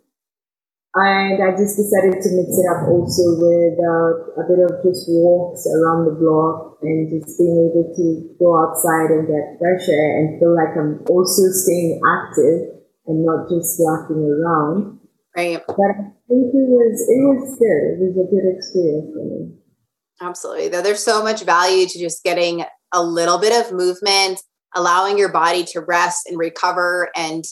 And 0.95 1.43
I 1.43 1.51
just 1.59 1.75
decided 1.75 2.23
to 2.23 2.31
mix 2.39 2.55
it 2.55 2.71
up 2.71 2.87
also 2.87 3.35
with 3.43 3.75
uh, 3.83 4.39
a 4.39 4.43
bit 4.47 4.63
of 4.63 4.79
just 4.87 5.11
walks 5.11 5.67
around 5.67 6.07
the 6.07 6.15
block 6.15 6.79
and 6.83 7.11
just 7.11 7.35
being 7.35 7.67
able 7.67 7.91
to 7.91 8.07
go 8.39 8.55
outside 8.63 9.11
and 9.11 9.27
get 9.27 9.59
fresh 9.59 9.91
air 9.91 10.23
and 10.23 10.39
feel 10.39 10.55
like 10.55 10.71
I'm 10.79 11.03
also 11.11 11.51
staying 11.51 11.99
active 11.99 12.79
and 13.11 13.27
not 13.27 13.51
just 13.51 13.75
slacking 13.75 14.23
around. 14.23 15.01
Right. 15.37 15.59
But 15.67 15.75
I 15.83 16.15
think 16.31 16.55
it 16.55 16.69
was 16.71 16.95
it 17.11 17.23
was 17.27 17.59
good. 17.59 17.83
It 17.91 17.99
was 17.99 18.15
a 18.15 18.31
good 18.31 18.47
experience 18.55 19.11
for 19.11 19.25
me. 19.27 19.51
Absolutely. 20.21 20.69
Though 20.69 20.83
there's 20.83 21.03
so 21.03 21.25
much 21.25 21.43
value 21.43 21.87
to 21.87 21.99
just 21.99 22.23
getting 22.23 22.65
a 22.93 23.03
little 23.03 23.39
bit 23.39 23.67
of 23.67 23.73
movement, 23.73 24.41
allowing 24.77 25.19
your 25.19 25.33
body 25.33 25.65
to 25.73 25.81
rest 25.81 26.29
and 26.29 26.39
recover 26.39 27.11
and 27.17 27.45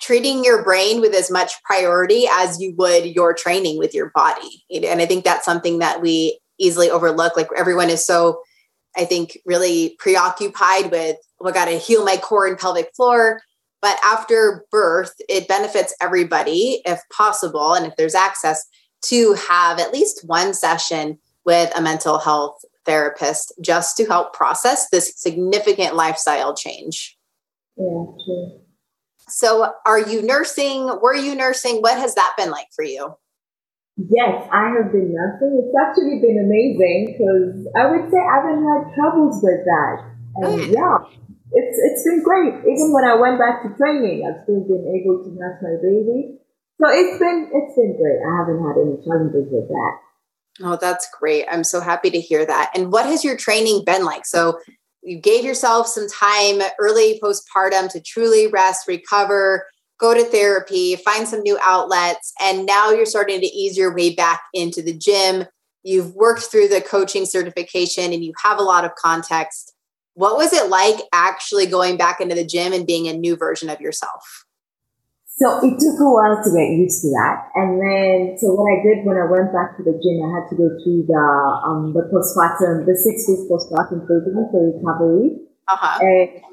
treating 0.00 0.44
your 0.44 0.64
brain 0.64 1.00
with 1.00 1.14
as 1.14 1.30
much 1.30 1.52
priority 1.62 2.26
as 2.30 2.60
you 2.60 2.74
would 2.78 3.04
your 3.04 3.34
training 3.34 3.78
with 3.78 3.94
your 3.94 4.10
body. 4.14 4.64
And 4.74 5.00
I 5.00 5.06
think 5.06 5.24
that's 5.24 5.44
something 5.44 5.78
that 5.78 6.00
we 6.00 6.38
easily 6.58 6.90
overlook. 6.90 7.36
Like 7.36 7.48
everyone 7.56 7.90
is 7.90 8.04
so, 8.04 8.42
I 8.96 9.04
think, 9.04 9.38
really 9.44 9.96
preoccupied 9.98 10.90
with, 10.90 11.16
oh 11.40 11.44
well, 11.44 11.52
I 11.52 11.54
got 11.54 11.64
to 11.66 11.78
heal 11.78 12.04
my 12.04 12.16
core 12.16 12.46
and 12.46 12.58
pelvic 12.58 12.90
floor. 12.96 13.40
But 13.82 13.98
after 14.04 14.66
birth, 14.70 15.14
it 15.28 15.48
benefits 15.48 15.94
everybody, 16.02 16.82
if 16.84 17.00
possible, 17.16 17.74
and 17.74 17.86
if 17.86 17.96
there's 17.96 18.14
access, 18.14 18.62
to 19.02 19.34
have 19.48 19.78
at 19.78 19.92
least 19.92 20.22
one 20.26 20.52
session 20.52 21.18
with 21.46 21.72
a 21.74 21.80
mental 21.80 22.18
health 22.18 22.62
therapist 22.84 23.54
just 23.62 23.96
to 23.96 24.04
help 24.04 24.34
process 24.34 24.90
this 24.90 25.14
significant 25.16 25.94
lifestyle 25.96 26.54
change. 26.54 27.16
Yeah, 27.76 28.04
true. 28.24 28.60
So, 29.30 29.72
are 29.86 29.98
you 29.98 30.22
nursing? 30.22 30.86
Were 31.00 31.14
you 31.14 31.34
nursing? 31.34 31.78
What 31.80 31.98
has 31.98 32.14
that 32.14 32.34
been 32.36 32.50
like 32.50 32.68
for 32.74 32.84
you? 32.84 33.14
Yes, 34.08 34.48
I 34.52 34.72
have 34.80 34.92
been 34.92 35.12
nursing. 35.12 35.60
It's 35.60 35.76
actually 35.76 36.24
been 36.24 36.40
amazing 36.40 37.12
because 37.12 37.68
I 37.76 37.90
would 37.90 38.08
say 38.08 38.16
I 38.16 38.36
haven't 38.40 38.64
had 38.64 38.94
troubles 38.94 39.42
with 39.42 39.60
that. 39.66 39.96
And 40.40 40.72
yeah, 40.72 40.96
it's 41.52 41.76
it's 41.76 42.04
been 42.04 42.22
great. 42.22 42.54
Even 42.64 42.92
when 42.92 43.04
I 43.04 43.14
went 43.16 43.38
back 43.38 43.62
to 43.62 43.76
training, 43.76 44.24
I've 44.24 44.44
still 44.44 44.64
been 44.64 44.88
able 44.88 45.24
to 45.24 45.30
nurse 45.36 45.60
my 45.60 45.76
baby. 45.82 46.38
So 46.80 46.88
it's 46.88 47.18
been 47.18 47.50
it's 47.52 47.74
been 47.76 47.98
great. 48.00 48.20
I 48.24 48.32
haven't 48.40 48.62
had 48.64 48.76
any 48.80 48.96
challenges 49.04 49.52
with 49.52 49.68
that. 49.68 49.92
Oh, 50.62 50.78
that's 50.80 51.08
great. 51.18 51.46
I'm 51.50 51.64
so 51.64 51.80
happy 51.80 52.10
to 52.10 52.20
hear 52.20 52.44
that. 52.44 52.70
And 52.74 52.92
what 52.92 53.06
has 53.06 53.24
your 53.24 53.36
training 53.36 53.84
been 53.84 54.04
like? 54.04 54.24
So 54.24 54.58
you 55.02 55.18
gave 55.18 55.44
yourself 55.44 55.86
some 55.86 56.08
time 56.08 56.60
early 56.78 57.20
postpartum 57.22 57.90
to 57.92 58.00
truly 58.00 58.46
rest, 58.48 58.86
recover, 58.86 59.66
go 59.98 60.14
to 60.14 60.24
therapy, 60.24 60.96
find 60.96 61.26
some 61.26 61.42
new 61.42 61.58
outlets, 61.62 62.32
and 62.40 62.66
now 62.66 62.90
you're 62.90 63.06
starting 63.06 63.40
to 63.40 63.46
ease 63.46 63.76
your 63.76 63.94
way 63.94 64.14
back 64.14 64.42
into 64.54 64.82
the 64.82 64.96
gym. 64.96 65.44
You've 65.82 66.14
worked 66.14 66.42
through 66.42 66.68
the 66.68 66.80
coaching 66.80 67.24
certification 67.24 68.12
and 68.12 68.24
you 68.24 68.32
have 68.42 68.58
a 68.58 68.62
lot 68.62 68.84
of 68.84 68.94
context. 68.96 69.74
What 70.14 70.36
was 70.36 70.52
it 70.52 70.68
like 70.68 71.00
actually 71.12 71.66
going 71.66 71.96
back 71.96 72.20
into 72.20 72.34
the 72.34 72.44
gym 72.44 72.72
and 72.72 72.86
being 72.86 73.08
a 73.08 73.12
new 73.12 73.36
version 73.36 73.70
of 73.70 73.80
yourself? 73.80 74.44
So 75.40 75.56
it 75.64 75.80
took 75.80 75.96
a 75.96 76.10
while 76.12 76.36
to 76.36 76.50
get 76.52 76.76
used 76.76 77.00
to 77.00 77.08
that. 77.16 77.48
And 77.56 77.80
then, 77.80 78.36
so 78.36 78.52
what 78.52 78.76
I 78.76 78.84
did 78.84 79.08
when 79.08 79.16
I 79.16 79.24
went 79.24 79.56
back 79.56 79.72
to 79.80 79.82
the 79.82 79.96
gym, 79.96 80.20
I 80.20 80.36
had 80.36 80.52
to 80.52 80.56
go 80.60 80.68
through 80.84 81.08
the, 81.08 81.26
um, 81.64 81.96
the 81.96 82.04
postpartum, 82.12 82.84
the 82.84 82.92
six 82.92 83.24
weeks 83.24 83.48
postpartum 83.48 84.04
program 84.04 84.52
for 84.52 84.68
recovery. 84.68 85.40
Uh-huh. 85.64 85.96
And 86.04 86.44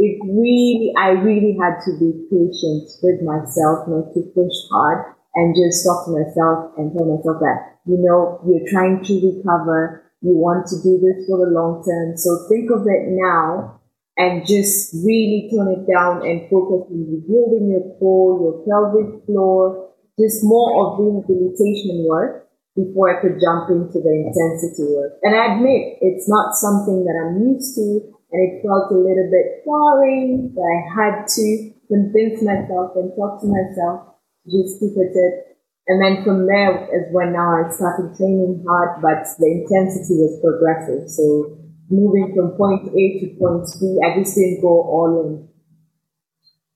it 0.00 0.16
really, 0.24 0.96
I 0.96 1.12
really 1.20 1.60
had 1.60 1.84
to 1.84 1.92
be 2.00 2.24
patient 2.32 2.88
with 3.04 3.20
myself, 3.20 3.84
not 3.92 4.16
to 4.16 4.24
push 4.32 4.56
hard 4.72 5.12
and 5.36 5.52
just 5.52 5.84
talk 5.84 6.08
to 6.08 6.16
myself 6.16 6.72
and 6.80 6.88
tell 6.96 7.04
myself 7.04 7.36
that, 7.36 7.84
you 7.84 8.00
know, 8.00 8.40
you're 8.48 8.64
trying 8.72 9.04
to 9.04 9.12
recover. 9.28 10.08
You 10.24 10.40
want 10.40 10.72
to 10.72 10.80
do 10.80 10.96
this 11.04 11.28
for 11.28 11.36
the 11.44 11.52
long 11.52 11.84
term. 11.84 12.16
So 12.16 12.48
think 12.48 12.72
of 12.72 12.88
it 12.88 13.12
now 13.12 13.81
and 14.22 14.46
just 14.46 14.94
really 15.02 15.50
tone 15.50 15.74
it 15.74 15.82
down 15.90 16.22
and 16.22 16.46
focus 16.46 16.86
on 16.86 17.02
rebuilding 17.10 17.74
your 17.74 17.98
core, 17.98 18.38
your 18.38 18.54
pelvic 18.62 19.26
floor, 19.26 19.90
just 20.14 20.46
more 20.46 20.70
of 20.78 21.02
rehabilitation 21.02 22.06
work 22.06 22.46
before 22.78 23.10
I 23.10 23.20
could 23.20 23.42
jump 23.42 23.68
into 23.68 23.98
the 23.98 24.14
intensity 24.14 24.86
work. 24.94 25.18
And 25.26 25.34
I 25.34 25.58
admit 25.58 25.98
it's 26.00 26.30
not 26.30 26.54
something 26.54 27.04
that 27.04 27.18
I'm 27.18 27.42
used 27.42 27.74
to 27.76 28.14
and 28.32 28.40
it 28.40 28.62
felt 28.64 28.94
a 28.94 28.96
little 28.96 29.28
bit 29.28 29.66
boring, 29.66 30.54
but 30.54 30.64
I 30.64 30.78
had 30.88 31.26
to 31.26 31.46
convince 31.90 32.40
myself 32.40 32.96
and 32.96 33.12
talk 33.12 33.42
to 33.42 33.48
myself 33.50 34.16
to 34.16 34.46
just 34.48 34.80
keep 34.80 34.96
at 34.96 35.12
it. 35.12 35.58
And 35.90 36.00
then 36.00 36.24
from 36.24 36.46
there 36.46 36.88
is 36.94 37.10
when 37.10 37.34
now 37.34 37.58
I 37.58 37.68
started 37.74 38.16
training 38.16 38.64
hard, 38.64 39.02
but 39.02 39.26
the 39.36 39.50
intensity 39.50 40.16
was 40.16 40.40
progressive. 40.40 41.10
So 41.10 41.58
moving 41.92 42.32
from 42.34 42.56
point 42.56 42.88
A 42.88 43.04
to 43.20 43.36
point 43.38 43.68
B. 43.78 44.00
I 44.00 44.18
just 44.18 44.34
didn't 44.34 44.62
go 44.62 44.68
all 44.68 45.20
in. 45.20 45.48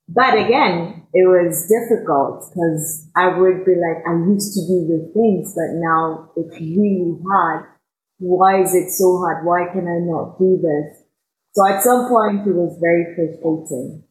But 0.09 0.35
again, 0.39 1.07
it 1.13 1.27
was 1.27 1.67
difficult 1.67 2.53
because 2.53 3.09
I 3.17 3.37
would 3.39 3.65
be 3.65 3.73
like, 3.73 4.05
I 4.07 4.13
used 4.29 4.55
to 4.55 4.61
do 4.61 4.87
the 4.87 5.11
things, 5.13 5.55
but 5.57 5.75
now 5.81 6.31
it's 6.37 6.55
really 6.61 7.17
hard. 7.27 7.67
Why 8.19 8.63
is 8.63 8.75
it 8.75 8.91
so 8.91 9.19
hard? 9.19 9.45
Why 9.45 9.67
can 9.73 9.89
I 9.89 9.99
not 10.05 10.39
do 10.39 10.61
this? 10.63 11.03
So 11.53 11.67
at 11.67 11.83
some 11.83 12.09
point, 12.09 12.47
it 12.47 12.55
was 12.55 12.79
very 12.81 13.17
frustrating. 13.17 14.05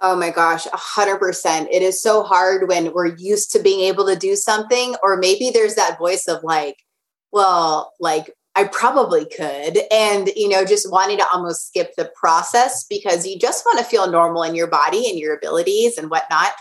Oh 0.00 0.16
my 0.16 0.30
gosh, 0.30 0.66
100%. 0.66 1.68
It 1.70 1.82
is 1.82 2.00
so 2.00 2.22
hard 2.22 2.68
when 2.68 2.92
we're 2.92 3.16
used 3.16 3.50
to 3.52 3.58
being 3.58 3.80
able 3.80 4.06
to 4.06 4.16
do 4.16 4.36
something, 4.36 4.94
or 5.02 5.16
maybe 5.16 5.50
there's 5.50 5.74
that 5.74 5.98
voice 5.98 6.28
of 6.28 6.42
like, 6.44 6.76
well, 7.32 7.92
like 8.00 8.30
I 8.56 8.64
probably 8.64 9.26
could. 9.26 9.78
And, 9.90 10.30
you 10.36 10.48
know, 10.48 10.64
just 10.64 10.90
wanting 10.90 11.18
to 11.18 11.26
almost 11.32 11.68
skip 11.68 11.92
the 11.96 12.10
process 12.14 12.84
because 12.88 13.26
you 13.26 13.38
just 13.38 13.64
want 13.64 13.78
to 13.80 13.84
feel 13.84 14.10
normal 14.10 14.44
in 14.44 14.54
your 14.54 14.68
body 14.68 15.08
and 15.10 15.18
your 15.18 15.34
abilities 15.36 15.98
and 15.98 16.08
whatnot. 16.08 16.52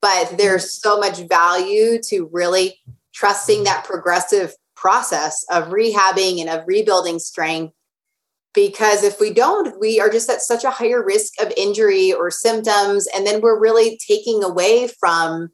But 0.00 0.36
there's 0.38 0.72
so 0.72 0.98
much 0.98 1.18
value 1.20 2.00
to 2.08 2.28
really 2.32 2.78
trusting 3.14 3.64
that 3.64 3.84
progressive 3.84 4.54
process 4.76 5.44
of 5.50 5.68
rehabbing 5.68 6.40
and 6.40 6.50
of 6.50 6.64
rebuilding 6.66 7.18
strength. 7.18 7.74
Because 8.52 9.02
if 9.02 9.18
we 9.18 9.32
don't, 9.32 9.80
we 9.80 9.98
are 9.98 10.10
just 10.10 10.30
at 10.30 10.40
such 10.40 10.62
a 10.62 10.70
higher 10.70 11.04
risk 11.04 11.32
of 11.40 11.52
injury 11.56 12.12
or 12.12 12.30
symptoms. 12.30 13.08
And 13.12 13.26
then 13.26 13.40
we're 13.40 13.58
really 13.58 13.98
taking 14.06 14.44
away 14.44 14.86
from 15.00 15.48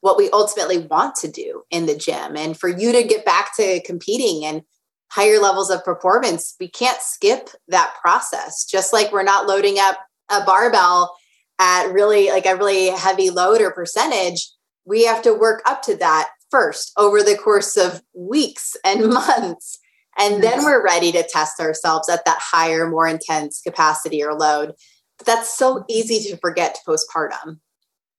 what 0.00 0.16
we 0.16 0.30
ultimately 0.30 0.78
want 0.78 1.16
to 1.16 1.28
do 1.30 1.64
in 1.70 1.84
the 1.84 1.96
gym. 1.96 2.36
And 2.36 2.56
for 2.56 2.68
you 2.68 2.92
to 2.92 3.02
get 3.02 3.26
back 3.26 3.54
to 3.56 3.82
competing 3.82 4.46
and 4.46 4.62
higher 5.10 5.38
levels 5.38 5.70
of 5.70 5.84
performance, 5.84 6.54
we 6.60 6.68
can't 6.68 7.00
skip 7.00 7.50
that 7.68 7.94
process. 8.00 8.64
Just 8.64 8.92
like 8.92 9.12
we're 9.12 9.22
not 9.22 9.46
loading 9.46 9.78
up 9.78 9.98
a 10.30 10.44
barbell 10.44 11.16
at 11.58 11.92
really 11.92 12.28
like 12.28 12.46
a 12.46 12.56
really 12.56 12.88
heavy 12.90 13.30
load 13.30 13.60
or 13.60 13.70
percentage, 13.70 14.50
we 14.84 15.04
have 15.04 15.22
to 15.22 15.32
work 15.32 15.62
up 15.66 15.82
to 15.82 15.96
that 15.96 16.30
first 16.50 16.92
over 16.96 17.22
the 17.22 17.36
course 17.36 17.76
of 17.76 18.02
weeks 18.14 18.76
and 18.84 19.08
months. 19.12 19.78
And 20.18 20.34
mm-hmm. 20.34 20.42
then 20.42 20.64
we're 20.64 20.84
ready 20.84 21.12
to 21.12 21.22
test 21.22 21.60
ourselves 21.60 22.08
at 22.08 22.24
that 22.24 22.38
higher, 22.40 22.88
more 22.88 23.06
intense 23.06 23.60
capacity 23.60 24.22
or 24.22 24.34
load. 24.34 24.72
But 25.18 25.26
that's 25.26 25.56
so 25.56 25.84
easy 25.88 26.30
to 26.30 26.36
forget 26.38 26.74
to 26.74 26.80
postpartum. 26.90 27.58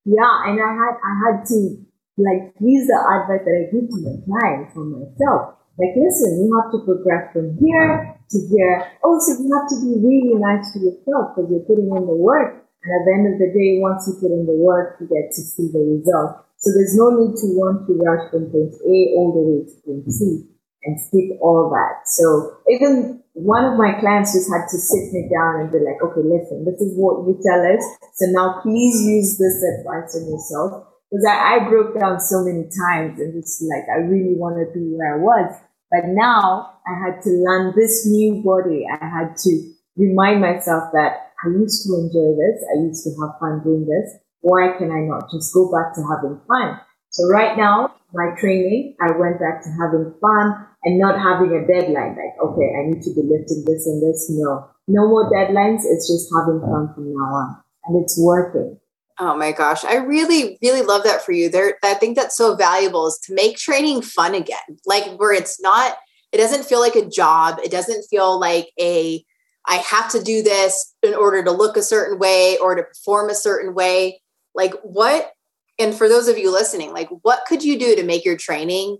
Yeah, 0.06 0.44
and 0.46 0.60
I 0.60 0.74
had 0.74 0.96
I 1.04 1.38
had 1.38 1.46
to 1.48 1.78
like 2.18 2.54
use 2.60 2.88
the 2.88 2.96
advice 2.96 3.46
that 3.46 3.54
I 3.54 3.72
give 3.72 3.90
to 3.90 3.98
my 4.02 4.40
clients 4.40 4.74
for 4.74 4.86
myself. 4.86 5.57
Like, 5.78 5.94
listen, 5.94 6.42
you 6.42 6.50
have 6.58 6.74
to 6.74 6.82
progress 6.82 7.30
from 7.34 7.54
here 7.62 8.18
to 8.18 8.38
here. 8.50 8.98
Also, 9.06 9.38
you 9.38 9.50
have 9.54 9.70
to 9.70 9.78
be 9.86 10.02
really 10.02 10.36
nice 10.42 10.74
to 10.74 10.82
yourself 10.82 11.38
because 11.38 11.54
you're 11.54 11.70
putting 11.70 11.94
in 11.94 12.04
the 12.10 12.18
work. 12.18 12.66
And 12.82 12.90
at 12.94 13.02
the 13.06 13.14
end 13.14 13.26
of 13.30 13.38
the 13.38 13.50
day, 13.54 13.78
once 13.78 14.10
you 14.10 14.18
put 14.18 14.34
in 14.34 14.50
the 14.50 14.58
work, 14.58 14.98
you 15.00 15.06
get 15.06 15.30
to 15.30 15.42
see 15.42 15.70
the 15.70 15.82
result. 15.82 16.42
So 16.58 16.74
there's 16.74 16.98
no 16.98 17.14
need 17.14 17.38
to 17.38 17.48
want 17.54 17.86
to 17.86 17.94
rush 18.02 18.26
from 18.34 18.50
point 18.50 18.74
A 18.74 18.98
all 19.14 19.30
the 19.38 19.44
way 19.46 19.60
to 19.70 19.76
point 19.86 20.10
C 20.10 20.50
and 20.88 20.98
skip 20.98 21.38
all 21.42 21.70
that. 21.70 22.10
So 22.10 22.58
even 22.70 23.22
one 23.34 23.66
of 23.66 23.78
my 23.78 24.00
clients 24.02 24.34
just 24.34 24.50
had 24.50 24.66
to 24.66 24.78
sit 24.82 25.14
me 25.14 25.30
down 25.30 25.62
and 25.62 25.70
be 25.70 25.78
like, 25.78 26.02
okay, 26.02 26.26
listen, 26.26 26.66
this 26.66 26.82
is 26.82 26.98
what 26.98 27.22
you 27.30 27.38
tell 27.38 27.62
us. 27.62 27.84
So 28.18 28.34
now 28.34 28.62
please 28.66 29.06
use 29.06 29.38
this 29.38 29.62
advice 29.78 30.18
on 30.18 30.26
yourself. 30.26 30.97
Because 31.12 31.26
I, 31.26 31.56
I 31.56 31.70
broke 31.70 32.00
down 32.00 32.20
so 32.20 32.44
many 32.44 32.68
times 32.68 33.20
and 33.20 33.36
it's 33.38 33.64
like, 33.64 33.88
I 33.88 34.02
really 34.04 34.36
want 34.36 34.60
to 34.60 34.68
be 34.74 34.92
where 34.92 35.16
I 35.16 35.18
was. 35.18 35.56
But 35.90 36.12
now 36.12 36.80
I 36.84 37.00
had 37.00 37.22
to 37.24 37.30
learn 37.30 37.74
this 37.76 38.06
new 38.06 38.44
body. 38.44 38.84
I 38.92 39.00
had 39.00 39.38
to 39.38 39.52
remind 39.96 40.42
myself 40.42 40.92
that 40.92 41.32
I 41.44 41.48
used 41.50 41.88
to 41.88 41.96
enjoy 41.96 42.36
this. 42.36 42.60
I 42.68 42.84
used 42.84 43.04
to 43.06 43.16
have 43.22 43.40
fun 43.40 43.64
doing 43.64 43.88
this. 43.88 44.20
Why 44.42 44.76
can 44.78 44.92
I 44.92 45.08
not 45.08 45.32
just 45.32 45.54
go 45.54 45.72
back 45.72 45.96
to 45.96 46.04
having 46.04 46.42
fun? 46.48 46.80
So 47.10 47.28
right 47.30 47.58
now, 47.58 47.96
my 48.14 48.36
training, 48.40 48.96
I 49.02 49.16
went 49.18 49.40
back 49.40 49.64
to 49.64 49.70
having 49.80 50.14
fun 50.20 50.68
and 50.84 51.00
not 51.00 51.20
having 51.20 51.56
a 51.56 51.66
deadline. 51.66 52.20
Like, 52.20 52.36
okay, 52.36 52.70
I 52.78 52.92
need 52.92 53.02
to 53.04 53.14
be 53.16 53.24
lifting 53.24 53.64
this 53.66 53.88
and 53.88 54.04
this. 54.04 54.28
No, 54.30 54.70
no 54.88 55.08
more 55.08 55.32
deadlines. 55.32 55.82
It's 55.84 56.08
just 56.08 56.30
having 56.36 56.62
fun 56.62 56.94
from 56.94 57.14
now 57.16 57.32
on 57.32 57.64
and 57.86 58.04
it's 58.04 58.20
working. 58.20 58.80
Oh 59.20 59.36
my 59.36 59.52
gosh. 59.52 59.84
I 59.84 59.96
really, 59.96 60.60
really 60.62 60.84
love 60.84 61.04
that 61.04 61.24
for 61.24 61.32
you. 61.32 61.50
There, 61.50 61.78
I 61.84 61.96
think 61.96 62.16
that's 62.16 62.38
so 62.38 62.56
valuable 62.56 63.08
is 63.08 63.18
to 63.24 63.34
make 63.34 63.58
training 63.58 64.04
fun 64.04 64.36
again. 64.36 64.78
Like 64.86 65.18
where 65.18 65.34
it's 65.34 65.60
not, 65.60 65.98
it 66.32 66.38
doesn't 66.38 66.66
feel 66.66 66.80
like 66.80 66.96
a 66.96 67.10
job. 67.10 67.60
It 67.64 67.72
doesn't 67.72 68.04
feel 68.10 68.40
like 68.40 68.72
a, 68.80 69.24
I 69.66 69.76
have 69.78 70.12
to 70.12 70.22
do 70.22 70.44
this 70.44 70.94
in 71.02 71.16
order 71.16 71.44
to 71.44 71.52
look 71.52 71.78
a 71.78 71.82
certain 71.82 72.20
way 72.20 72.58
or 72.60 72.76
to 72.76 72.84
perform 72.84 73.30
a 73.30 73.36
certain 73.36 73.74
way. 73.74 74.22
Like 74.54 74.74
what, 74.84 75.32
and 75.80 75.96
for 75.96 76.08
those 76.08 76.28
of 76.28 76.38
you 76.38 76.52
listening, 76.52 76.94
like 76.94 77.10
what 77.24 77.46
could 77.48 77.64
you 77.64 77.80
do 77.80 77.96
to 77.96 78.04
make 78.04 78.24
your 78.24 78.38
training 78.38 78.98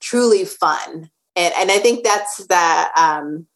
truly 0.00 0.44
fun? 0.44 1.08
And, 1.36 1.54
and 1.56 1.70
I 1.70 1.78
think 1.78 2.02
that's 2.02 2.44
the, 2.46 2.88
um, 2.96 3.46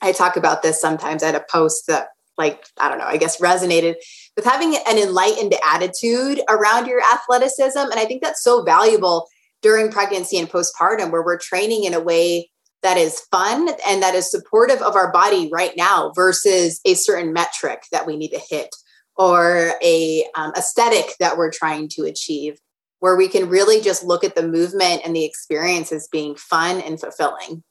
I 0.00 0.12
talk 0.12 0.36
about 0.36 0.62
this 0.62 0.80
sometimes. 0.80 1.22
at 1.22 1.34
a 1.34 1.44
post 1.50 1.88
that 1.88 2.08
like, 2.38 2.64
I 2.78 2.88
don't 2.88 2.98
know, 2.98 3.06
I 3.06 3.16
guess 3.16 3.40
resonated 3.40 3.94
with 4.36 4.44
having 4.44 4.76
an 4.76 4.98
enlightened 4.98 5.54
attitude 5.64 6.40
around 6.48 6.86
your 6.86 7.00
athleticism. 7.00 7.78
And 7.78 7.94
I 7.94 8.04
think 8.04 8.22
that's 8.22 8.42
so 8.42 8.62
valuable 8.62 9.28
during 9.62 9.90
pregnancy 9.90 10.38
and 10.38 10.48
postpartum, 10.48 11.10
where 11.10 11.24
we're 11.24 11.38
training 11.38 11.84
in 11.84 11.94
a 11.94 12.00
way 12.00 12.50
that 12.82 12.96
is 12.96 13.20
fun 13.32 13.68
and 13.86 14.02
that 14.02 14.14
is 14.14 14.30
supportive 14.30 14.80
of 14.82 14.94
our 14.94 15.10
body 15.10 15.48
right 15.52 15.72
now 15.76 16.12
versus 16.14 16.80
a 16.84 16.94
certain 16.94 17.32
metric 17.32 17.82
that 17.90 18.06
we 18.06 18.16
need 18.16 18.28
to 18.28 18.38
hit 18.38 18.68
or 19.16 19.72
a 19.82 20.24
um, 20.36 20.52
aesthetic 20.56 21.14
that 21.18 21.36
we're 21.36 21.50
trying 21.50 21.88
to 21.88 22.02
achieve 22.02 22.58
where 23.00 23.16
we 23.16 23.28
can 23.28 23.48
really 23.48 23.80
just 23.80 24.04
look 24.04 24.24
at 24.24 24.34
the 24.34 24.46
movement 24.46 25.02
and 25.04 25.16
the 25.16 25.24
experience 25.24 25.90
as 25.90 26.08
being 26.12 26.36
fun 26.36 26.80
and 26.80 27.00
fulfilling 27.00 27.62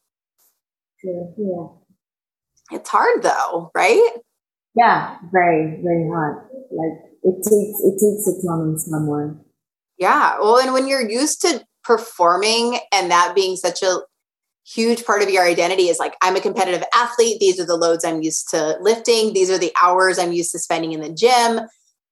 yeah, 1.03 1.21
yeah. 1.37 1.67
it's 2.71 2.89
hard 2.89 3.21
though 3.21 3.71
right 3.75 4.11
yeah 4.75 5.17
very 5.31 5.79
very 5.81 6.07
hard 6.09 6.45
like 6.71 7.05
it 7.25 7.37
takes 7.37 7.81
it 7.81 7.93
takes 7.93 8.27
a 8.27 8.41
ton 8.45 8.59
on 8.61 8.77
someone. 8.77 9.41
Yeah. 9.97 10.37
Well, 10.39 10.59
and 10.59 10.73
when 10.73 10.87
you're 10.87 11.09
used 11.09 11.41
to 11.41 11.65
performing 11.83 12.77
and 12.93 13.09
that 13.09 13.33
being 13.35 13.55
such 13.55 13.81
a 13.81 14.01
huge 14.65 15.05
part 15.05 15.23
of 15.23 15.29
your 15.29 15.43
identity 15.43 15.83
is 15.83 15.97
like 15.97 16.15
I'm 16.21 16.35
a 16.35 16.41
competitive 16.41 16.83
athlete. 16.93 17.39
These 17.39 17.59
are 17.59 17.65
the 17.65 17.75
loads 17.75 18.05
I'm 18.05 18.21
used 18.21 18.49
to 18.49 18.77
lifting. 18.79 19.33
These 19.33 19.49
are 19.49 19.57
the 19.57 19.73
hours 19.81 20.19
I'm 20.19 20.33
used 20.33 20.51
to 20.51 20.59
spending 20.59 20.91
in 20.91 21.01
the 21.01 21.11
gym. 21.11 21.61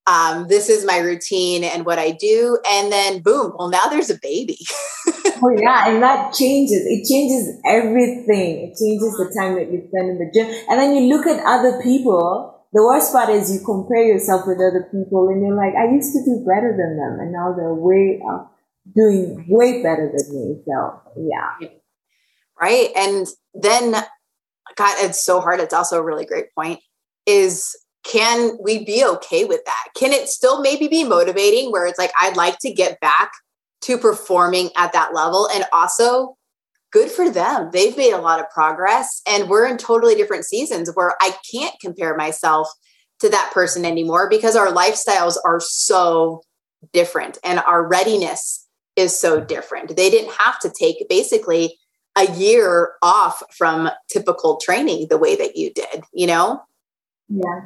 Um, 0.06 0.48
this 0.48 0.70
is 0.70 0.86
my 0.86 0.98
routine 0.98 1.64
and 1.64 1.86
what 1.86 1.98
I 1.98 2.12
do. 2.12 2.60
And 2.70 2.92
then 2.92 3.22
boom, 3.22 3.54
well, 3.58 3.70
now 3.70 3.88
there's 3.90 4.10
a 4.10 4.20
baby. 4.22 4.58
oh 5.08 5.56
yeah, 5.58 5.90
and 5.90 6.04
that 6.04 6.34
changes. 6.34 6.82
It 6.86 7.08
changes 7.08 7.58
everything. 7.66 8.70
It 8.70 8.78
changes 8.78 9.16
the 9.18 9.34
time 9.40 9.56
that 9.56 9.72
you 9.72 9.88
spend 9.88 10.10
in 10.10 10.18
the 10.20 10.30
gym. 10.34 10.48
And 10.70 10.80
then 10.80 10.96
you 10.96 11.16
look 11.16 11.26
at 11.26 11.44
other 11.46 11.82
people 11.82 12.54
the 12.74 12.82
worst 12.82 13.14
part 13.14 13.30
is 13.30 13.54
you 13.54 13.64
compare 13.64 14.04
yourself 14.04 14.48
with 14.48 14.58
other 14.58 14.90
people 14.92 15.30
and 15.30 15.46
you're 15.46 15.56
like, 15.56 15.76
I 15.76 15.94
used 15.94 16.12
to 16.14 16.26
do 16.26 16.44
better 16.44 16.74
than 16.76 16.98
them 16.98 17.20
and 17.20 17.32
now 17.32 17.54
they're 17.56 17.74
way 17.74 18.20
uh, 18.28 18.46
doing 18.96 19.46
way 19.48 19.84
better 19.84 20.12
than 20.12 20.36
me. 20.36 20.64
So 20.66 21.02
yeah. 21.16 21.70
Right. 22.60 22.90
And 22.96 23.28
then 23.54 23.92
God, 24.76 24.96
it's 25.06 25.24
so 25.24 25.40
hard. 25.40 25.60
It's 25.60 25.74
also 25.74 26.00
a 26.00 26.04
really 26.04 26.26
great 26.26 26.48
point 26.58 26.80
is 27.28 27.78
can 28.04 28.58
we 28.62 28.84
be 28.84 29.04
okay 29.06 29.46
with 29.46 29.64
that? 29.66 29.88
Can 29.96 30.12
it 30.12 30.28
still 30.28 30.62
maybe 30.62 30.88
be 30.88 31.04
motivating 31.04 31.72
where 31.72 31.86
it's 31.86 32.00
like, 32.00 32.12
I'd 32.20 32.38
like 32.38 32.60
to 32.60 32.74
get 32.74 33.00
back 33.00 33.32
to 33.84 33.98
performing 33.98 34.70
at 34.78 34.94
that 34.94 35.14
level 35.14 35.50
and 35.54 35.66
also 35.74 36.38
good 36.92 37.10
for 37.10 37.30
them. 37.30 37.70
They've 37.74 37.98
made 37.98 38.14
a 38.14 38.22
lot 38.22 38.40
of 38.40 38.50
progress. 38.50 39.22
And 39.28 39.50
we're 39.50 39.66
in 39.66 39.78
totally 39.78 40.16
different 40.16 40.46
seasons 40.46 40.92
where 40.94 41.16
I 41.22 41.36
can't 41.52 41.76
compare 41.82 42.16
myself 42.16 42.70
to 43.20 43.30
that 43.30 43.52
person 43.54 43.84
anymore 43.84 44.30
because 44.30 44.56
our 44.56 44.68
lifestyles 44.68 45.38
are 45.44 45.60
so 45.60 46.44
different 46.92 47.40
and 47.44 47.60
our 47.60 47.86
readiness 47.88 48.68
is 48.96 49.20
so 49.20 49.42
different. 49.42 49.96
They 49.96 50.10
didn't 50.10 50.34
have 50.34 50.60
to 50.60 50.70
take 50.70 51.08
basically 51.10 51.78
a 52.16 52.32
year 52.34 52.94
off 53.02 53.42
from 53.52 53.90
typical 54.10 54.58
training 54.58 55.08
the 55.10 55.18
way 55.18 55.36
that 55.36 55.58
you 55.58 55.74
did, 55.74 56.04
you 56.14 56.28
know? 56.28 56.62
Yeah. 57.28 57.62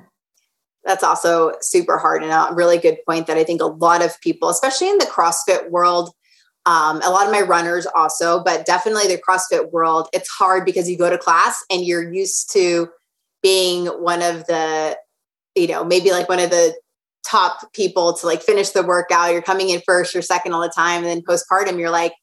That's 0.88 1.04
also 1.04 1.52
super 1.62 1.98
hard 1.98 2.24
and 2.24 2.32
a 2.32 2.56
really 2.56 2.78
good 2.78 2.98
point 3.06 3.28
that 3.28 3.38
I 3.38 3.44
think 3.44 3.62
a 3.62 3.66
lot 3.66 4.04
of 4.04 4.20
people, 4.22 4.50
especially 4.50 4.90
in 4.90 4.98
the 4.98 5.06
CrossFit 5.06 5.70
world, 5.70 6.12
um, 6.66 7.02
a 7.02 7.10
lot 7.10 7.26
of 7.26 7.32
my 7.32 7.42
runners 7.42 7.86
also, 7.94 8.42
but 8.44 8.66
definitely 8.66 9.08
the 9.08 9.22
CrossFit 9.22 9.72
world, 9.72 10.08
it's 10.14 10.30
hard 10.30 10.66
because 10.66 10.90
you 10.90 10.98
go 10.98 11.10
to 11.10 11.18
class 11.18 11.64
and 11.70 11.86
you're 11.86 12.12
used 12.12 12.52
to 12.54 12.90
being 13.44 13.88
one 13.88 14.22
of 14.22 14.48
the, 14.48 14.98
you 15.56 15.68
know, 15.68 15.84
maybe 15.84 16.12
like 16.12 16.30
one 16.30 16.40
of 16.40 16.50
the 16.50 16.74
top 17.26 17.74
people 17.74 18.14
to 18.14 18.26
like 18.26 18.42
finish 18.42 18.70
the 18.70 18.84
workout. 18.84 19.34
You're 19.34 19.42
coming 19.42 19.70
in 19.70 19.82
first 19.86 20.16
or 20.16 20.22
second 20.22 20.54
all 20.54 20.62
the 20.62 20.72
time. 20.74 21.04
And 21.04 21.06
then 21.06 21.22
postpartum, 21.22 21.78
you're 21.78 21.90
like, 21.90 22.14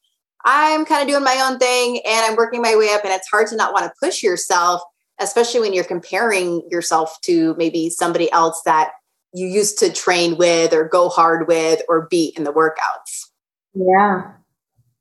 I'm 0.43 0.85
kind 0.85 1.01
of 1.01 1.07
doing 1.07 1.23
my 1.23 1.43
own 1.47 1.59
thing 1.59 2.01
and 2.05 2.25
I'm 2.25 2.35
working 2.35 2.61
my 2.61 2.75
way 2.75 2.89
up. 2.93 3.03
And 3.03 3.13
it's 3.13 3.29
hard 3.29 3.47
to 3.49 3.55
not 3.55 3.73
want 3.73 3.85
to 3.85 3.93
push 3.99 4.23
yourself, 4.23 4.81
especially 5.19 5.61
when 5.61 5.73
you're 5.73 5.83
comparing 5.83 6.61
yourself 6.69 7.17
to 7.21 7.55
maybe 7.57 7.89
somebody 7.89 8.31
else 8.31 8.61
that 8.65 8.91
you 9.33 9.47
used 9.47 9.79
to 9.79 9.91
train 9.91 10.37
with 10.37 10.73
or 10.73 10.87
go 10.87 11.09
hard 11.09 11.47
with 11.47 11.81
or 11.89 12.07
beat 12.09 12.37
in 12.37 12.43
the 12.43 12.53
workouts. 12.53 13.29
Yeah, 13.73 14.31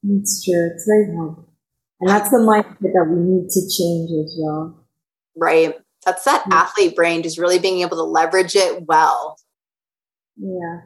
that's 0.03 0.44
true. 0.44 0.70
It's 0.74 0.87
very 0.87 1.14
hard. 1.16 1.37
And 2.00 2.11
that's 2.11 2.31
the 2.31 2.38
mindset 2.38 2.81
that 2.81 3.07
we 3.09 3.16
need 3.16 3.48
to 3.48 3.61
change 3.61 4.11
as 4.24 4.37
well. 4.38 4.85
Right. 5.37 5.74
That's 6.05 6.24
that 6.24 6.44
yeah. 6.50 6.57
athlete 6.57 6.96
brain, 6.96 7.22
just 7.22 7.38
really 7.38 7.59
being 7.59 7.81
able 7.81 7.96
to 7.96 8.03
leverage 8.03 8.57
it 8.57 8.85
well. 8.87 9.38
Yeah. 10.37 10.81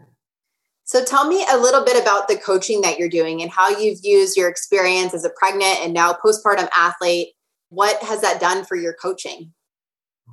So 0.85 1.05
tell 1.05 1.27
me 1.27 1.45
a 1.51 1.59
little 1.59 1.85
bit 1.85 2.01
about 2.01 2.29
the 2.29 2.37
coaching 2.37 2.83
that 2.83 2.99
you're 2.99 3.09
doing 3.09 3.43
and 3.43 3.51
how 3.51 3.69
you've 3.69 3.99
used 4.03 4.37
your 4.37 4.49
experience 4.49 5.13
as 5.13 5.25
a 5.25 5.31
pregnant 5.31 5.81
and 5.81 5.93
now 5.93 6.13
postpartum 6.13 6.69
athlete. 6.75 7.35
What 7.71 8.03
has 8.03 8.23
that 8.23 8.41
done 8.41 8.65
for 8.65 8.77
your 8.77 8.95
coaching? 8.95 9.53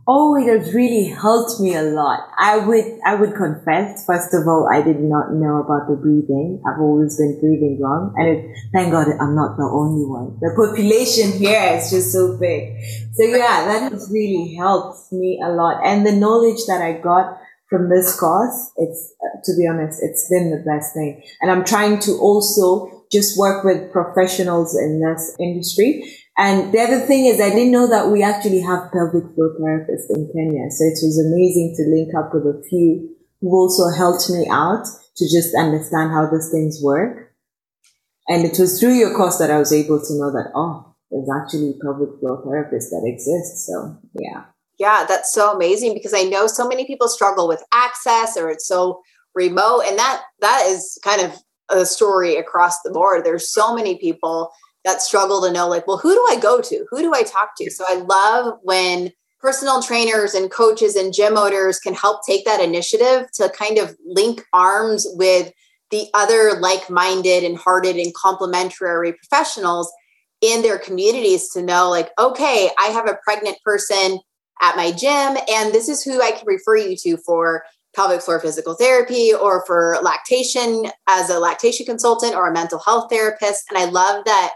Oh, 0.08 0.36
it 0.36 0.48
has 0.48 0.74
really 0.74 1.06
helped 1.06 1.60
me 1.60 1.74
a 1.74 1.82
lot. 1.82 2.30
I 2.38 2.60
would, 2.60 2.86
I 3.06 3.16
would 3.16 3.34
confess, 3.34 4.06
first 4.06 4.34
of 4.36 4.48
all, 4.48 4.70
I 4.72 4.82
did 4.82 5.00
not 5.00 5.34
know 5.34 5.58
about 5.58 5.90
the 5.90 5.96
breathing. 5.96 6.62
I've 6.68 6.80
always 6.80 7.18
been 7.18 7.40
breathing 7.42 7.80
wrong. 7.82 8.14
And 8.16 8.28
it, 8.28 8.58
thank 8.72 8.92
God 8.92 9.08
I'm 9.20 9.36
not 9.36 9.58
the 9.58 9.64
only 9.64 10.06
one. 10.06 10.38
The 10.40 10.54
population 10.56 11.32
here 11.32 11.74
is 11.74 11.90
just 11.90 12.12
so 12.12 12.38
big. 12.38 12.78
So 13.14 13.24
yeah, 13.24 13.66
that 13.66 13.92
has 13.92 14.10
really 14.12 14.54
helped 14.54 15.12
me 15.12 15.42
a 15.44 15.50
lot. 15.50 15.82
And 15.84 16.06
the 16.06 16.12
knowledge 16.12 16.66
that 16.68 16.82
I 16.82 17.00
got 17.00 17.40
from 17.68 17.90
this 17.90 18.18
course, 18.18 18.72
it's, 18.78 19.16
uh, 19.26 19.40
to 19.44 19.58
be 19.58 19.68
honest, 19.68 20.04
it's 20.04 20.30
been 20.30 20.52
the 20.52 20.64
best 20.70 20.94
thing. 20.94 21.24
And 21.42 21.50
I'm 21.50 21.66
trying 21.66 21.98
to 22.02 22.12
also 22.22 23.08
just 23.12 23.40
work 23.40 23.64
with 23.64 23.92
professionals 23.92 24.78
in 24.78 25.02
this 25.02 25.36
industry 25.40 26.04
And 26.38 26.74
the 26.74 26.80
other 26.80 27.00
thing 27.00 27.26
is 27.26 27.40
I 27.40 27.50
didn't 27.50 27.72
know 27.72 27.88
that 27.88 28.10
we 28.10 28.22
actually 28.22 28.60
have 28.62 28.92
pelvic 28.92 29.24
floor 29.36 29.56
therapists 29.60 30.10
in 30.10 30.30
Kenya. 30.36 30.70
So 30.70 30.84
it 30.84 31.00
was 31.00 31.20
amazing 31.20 31.76
to 31.78 31.84
link 31.90 32.12
up 32.14 32.34
with 32.34 32.44
a 32.44 32.62
few 32.68 33.16
who 33.40 33.56
also 33.56 33.88
helped 33.96 34.30
me 34.30 34.48
out 34.50 34.86
to 35.16 35.26
just 35.26 35.56
understand 35.56 36.12
how 36.12 36.28
those 36.30 36.50
things 36.52 36.82
work. 36.84 37.34
And 38.28 38.44
it 38.44 38.60
was 38.60 38.80
through 38.80 38.96
your 38.96 39.16
course 39.16 39.38
that 39.38 39.52
I 39.52 39.60
was 39.60 39.72
able 39.72 40.00
to 40.00 40.14
know 40.16 40.32
that, 40.32 40.52
oh, 40.56 40.96
there's 41.10 41.30
actually 41.30 41.76
pelvic 41.82 42.20
floor 42.20 42.44
therapists 42.44 42.90
that 42.90 43.04
exist. 43.06 43.66
So 43.66 43.98
yeah. 44.20 44.46
Yeah, 44.78 45.06
that's 45.08 45.32
so 45.32 45.54
amazing 45.54 45.94
because 45.94 46.14
I 46.14 46.24
know 46.24 46.48
so 46.48 46.68
many 46.68 46.86
people 46.86 47.08
struggle 47.08 47.48
with 47.48 47.64
access 47.74 48.36
or 48.36 48.50
it's 48.50 48.68
so 48.68 49.02
remote. 49.34 49.84
And 49.88 49.98
that 49.98 50.24
that 50.42 50.66
is 50.68 51.00
kind 51.02 51.22
of 51.22 51.34
a 51.70 51.86
story 51.86 52.36
across 52.36 52.82
the 52.82 52.92
board. 52.92 53.24
There's 53.24 53.50
so 53.50 53.74
many 53.74 53.98
people 53.98 54.52
that 54.86 55.02
struggle 55.02 55.42
to 55.42 55.52
know, 55.52 55.68
like, 55.68 55.88
well, 55.88 55.98
who 55.98 56.14
do 56.14 56.26
I 56.30 56.40
go 56.40 56.62
to? 56.62 56.86
Who 56.90 57.02
do 57.02 57.14
I 57.14 57.24
talk 57.24 57.52
to? 57.58 57.70
So 57.70 57.84
I 57.88 57.96
love 57.96 58.60
when 58.62 59.12
personal 59.42 59.82
trainers 59.82 60.34
and 60.34 60.50
coaches 60.50 60.96
and 60.96 61.14
gym 61.14 61.38
owners 61.38 61.80
can 61.80 61.94
help 61.94 62.22
take 62.26 62.46
that 62.46 62.62
initiative 62.62 63.30
to 63.34 63.50
kind 63.50 63.78
of 63.78 63.96
link 64.06 64.44
arms 64.54 65.06
with 65.12 65.52
the 65.92 66.08
other 66.14 66.60
like-minded 66.60 67.44
and 67.44 67.58
hearted 67.58 67.96
and 67.96 68.14
complementary 68.16 69.14
professionals 69.14 69.92
in 70.42 70.62
their 70.62 70.78
communities 70.78 71.50
to 71.50 71.62
know 71.62 71.90
like 71.90 72.10
okay 72.20 72.70
i 72.80 72.88
have 72.88 73.08
a 73.08 73.18
pregnant 73.24 73.58
person 73.64 74.20
at 74.62 74.76
my 74.76 74.92
gym 74.92 75.38
and 75.50 75.74
this 75.74 75.88
is 75.88 76.04
who 76.04 76.22
i 76.22 76.32
can 76.32 76.46
refer 76.46 76.76
you 76.76 76.96
to 76.98 77.16
for 77.18 77.64
pelvic 77.96 78.22
floor 78.22 78.40
physical 78.40 78.74
therapy 78.74 79.32
or 79.34 79.64
for 79.66 79.98
lactation 80.02 80.88
as 81.08 81.30
a 81.30 81.40
lactation 81.40 81.86
consultant 81.86 82.36
or 82.36 82.50
a 82.50 82.54
mental 82.54 82.80
health 82.80 83.10
therapist 83.10 83.64
and 83.70 83.78
i 83.78 83.86
love 83.86 84.26
that 84.26 84.52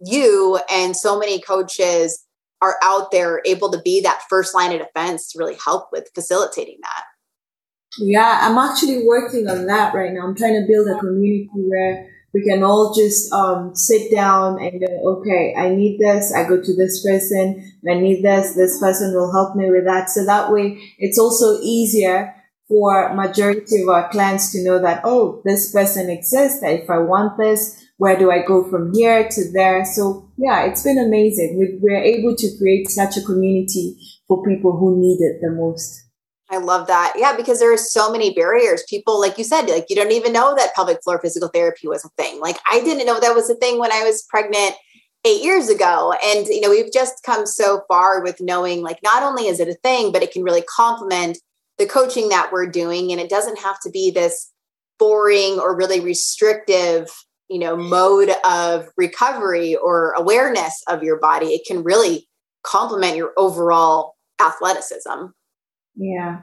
you 0.00 0.58
and 0.70 0.96
so 0.96 1.18
many 1.18 1.40
coaches 1.40 2.24
are 2.62 2.76
out 2.82 3.10
there 3.10 3.42
able 3.44 3.70
to 3.70 3.80
be 3.82 4.00
that 4.00 4.22
first 4.28 4.54
line 4.54 4.72
of 4.72 4.78
defense 4.78 5.30
to 5.32 5.38
really 5.38 5.56
help 5.64 5.88
with 5.92 6.08
facilitating 6.14 6.78
that. 6.82 7.04
Yeah, 7.98 8.40
I'm 8.42 8.58
actually 8.58 9.04
working 9.06 9.48
on 9.48 9.66
that 9.66 9.94
right 9.94 10.12
now. 10.12 10.26
I'm 10.26 10.34
trying 10.34 10.60
to 10.60 10.66
build 10.66 10.88
a 10.88 10.98
community 10.98 11.48
where 11.54 12.10
we 12.34 12.44
can 12.44 12.62
all 12.62 12.94
just 12.94 13.32
um, 13.32 13.74
sit 13.74 14.10
down 14.10 14.60
and 14.60 14.80
go, 14.80 15.18
okay, 15.20 15.54
I 15.56 15.70
need 15.70 15.98
this. 15.98 16.34
I 16.34 16.46
go 16.46 16.60
to 16.60 16.76
this 16.76 17.02
person. 17.02 17.72
I 17.88 17.94
need 17.94 18.22
this. 18.22 18.54
This 18.54 18.78
person 18.78 19.14
will 19.14 19.32
help 19.32 19.56
me 19.56 19.70
with 19.70 19.86
that. 19.86 20.10
So 20.10 20.26
that 20.26 20.52
way 20.52 20.78
it's 20.98 21.18
also 21.18 21.58
easier 21.62 22.34
for 22.68 23.14
majority 23.14 23.80
of 23.80 23.88
our 23.88 24.10
clients 24.10 24.52
to 24.52 24.62
know 24.62 24.78
that, 24.80 25.00
oh, 25.04 25.40
this 25.44 25.72
person 25.72 26.10
exists. 26.10 26.58
If 26.62 26.90
I 26.90 26.98
want 26.98 27.38
this, 27.38 27.82
where 27.98 28.18
do 28.18 28.30
I 28.30 28.44
go 28.44 28.68
from 28.68 28.92
here 28.94 29.28
to 29.28 29.52
there? 29.52 29.84
So 29.84 30.30
yeah, 30.36 30.64
it's 30.64 30.82
been 30.82 30.98
amazing. 30.98 31.58
We, 31.58 31.78
we're 31.80 32.02
able 32.02 32.36
to 32.36 32.56
create 32.58 32.90
such 32.90 33.16
a 33.16 33.22
community 33.22 33.96
for 34.28 34.44
people 34.44 34.76
who 34.76 35.00
need 35.00 35.18
it 35.20 35.40
the 35.40 35.50
most. 35.50 36.02
I 36.48 36.58
love 36.58 36.86
that. 36.86 37.14
Yeah, 37.16 37.36
because 37.36 37.58
there 37.58 37.72
are 37.72 37.78
so 37.78 38.10
many 38.12 38.32
barriers. 38.32 38.84
People, 38.88 39.20
like 39.20 39.36
you 39.36 39.44
said, 39.44 39.66
like 39.66 39.86
you 39.88 39.96
don't 39.96 40.12
even 40.12 40.32
know 40.32 40.54
that 40.54 40.74
pelvic 40.74 41.02
floor 41.02 41.18
physical 41.20 41.48
therapy 41.48 41.88
was 41.88 42.04
a 42.04 42.08
thing. 42.10 42.40
Like 42.40 42.58
I 42.70 42.80
didn't 42.80 43.06
know 43.06 43.18
that 43.18 43.34
was 43.34 43.50
a 43.50 43.56
thing 43.56 43.78
when 43.78 43.92
I 43.92 44.04
was 44.04 44.24
pregnant 44.28 44.74
eight 45.24 45.42
years 45.42 45.68
ago. 45.68 46.14
And 46.24 46.46
you 46.46 46.60
know, 46.60 46.70
we've 46.70 46.92
just 46.92 47.22
come 47.24 47.46
so 47.46 47.82
far 47.88 48.22
with 48.22 48.40
knowing 48.40 48.82
like 48.82 49.00
not 49.02 49.22
only 49.22 49.48
is 49.48 49.58
it 49.58 49.68
a 49.68 49.74
thing, 49.74 50.12
but 50.12 50.22
it 50.22 50.30
can 50.30 50.44
really 50.44 50.62
complement 50.62 51.38
the 51.78 51.86
coaching 51.86 52.28
that 52.28 52.52
we're 52.52 52.66
doing. 52.66 53.10
And 53.10 53.20
it 53.20 53.28
doesn't 53.28 53.58
have 53.58 53.80
to 53.80 53.90
be 53.90 54.10
this 54.10 54.52
boring 54.98 55.58
or 55.58 55.76
really 55.76 56.00
restrictive 56.00 57.10
you 57.48 57.58
know 57.58 57.76
mode 57.76 58.30
of 58.44 58.88
recovery 58.96 59.76
or 59.76 60.12
awareness 60.12 60.82
of 60.88 61.02
your 61.02 61.18
body 61.18 61.46
it 61.46 61.62
can 61.66 61.82
really 61.82 62.26
complement 62.66 63.16
your 63.16 63.32
overall 63.36 64.14
athleticism. 64.40 65.26
Yeah. 65.94 66.40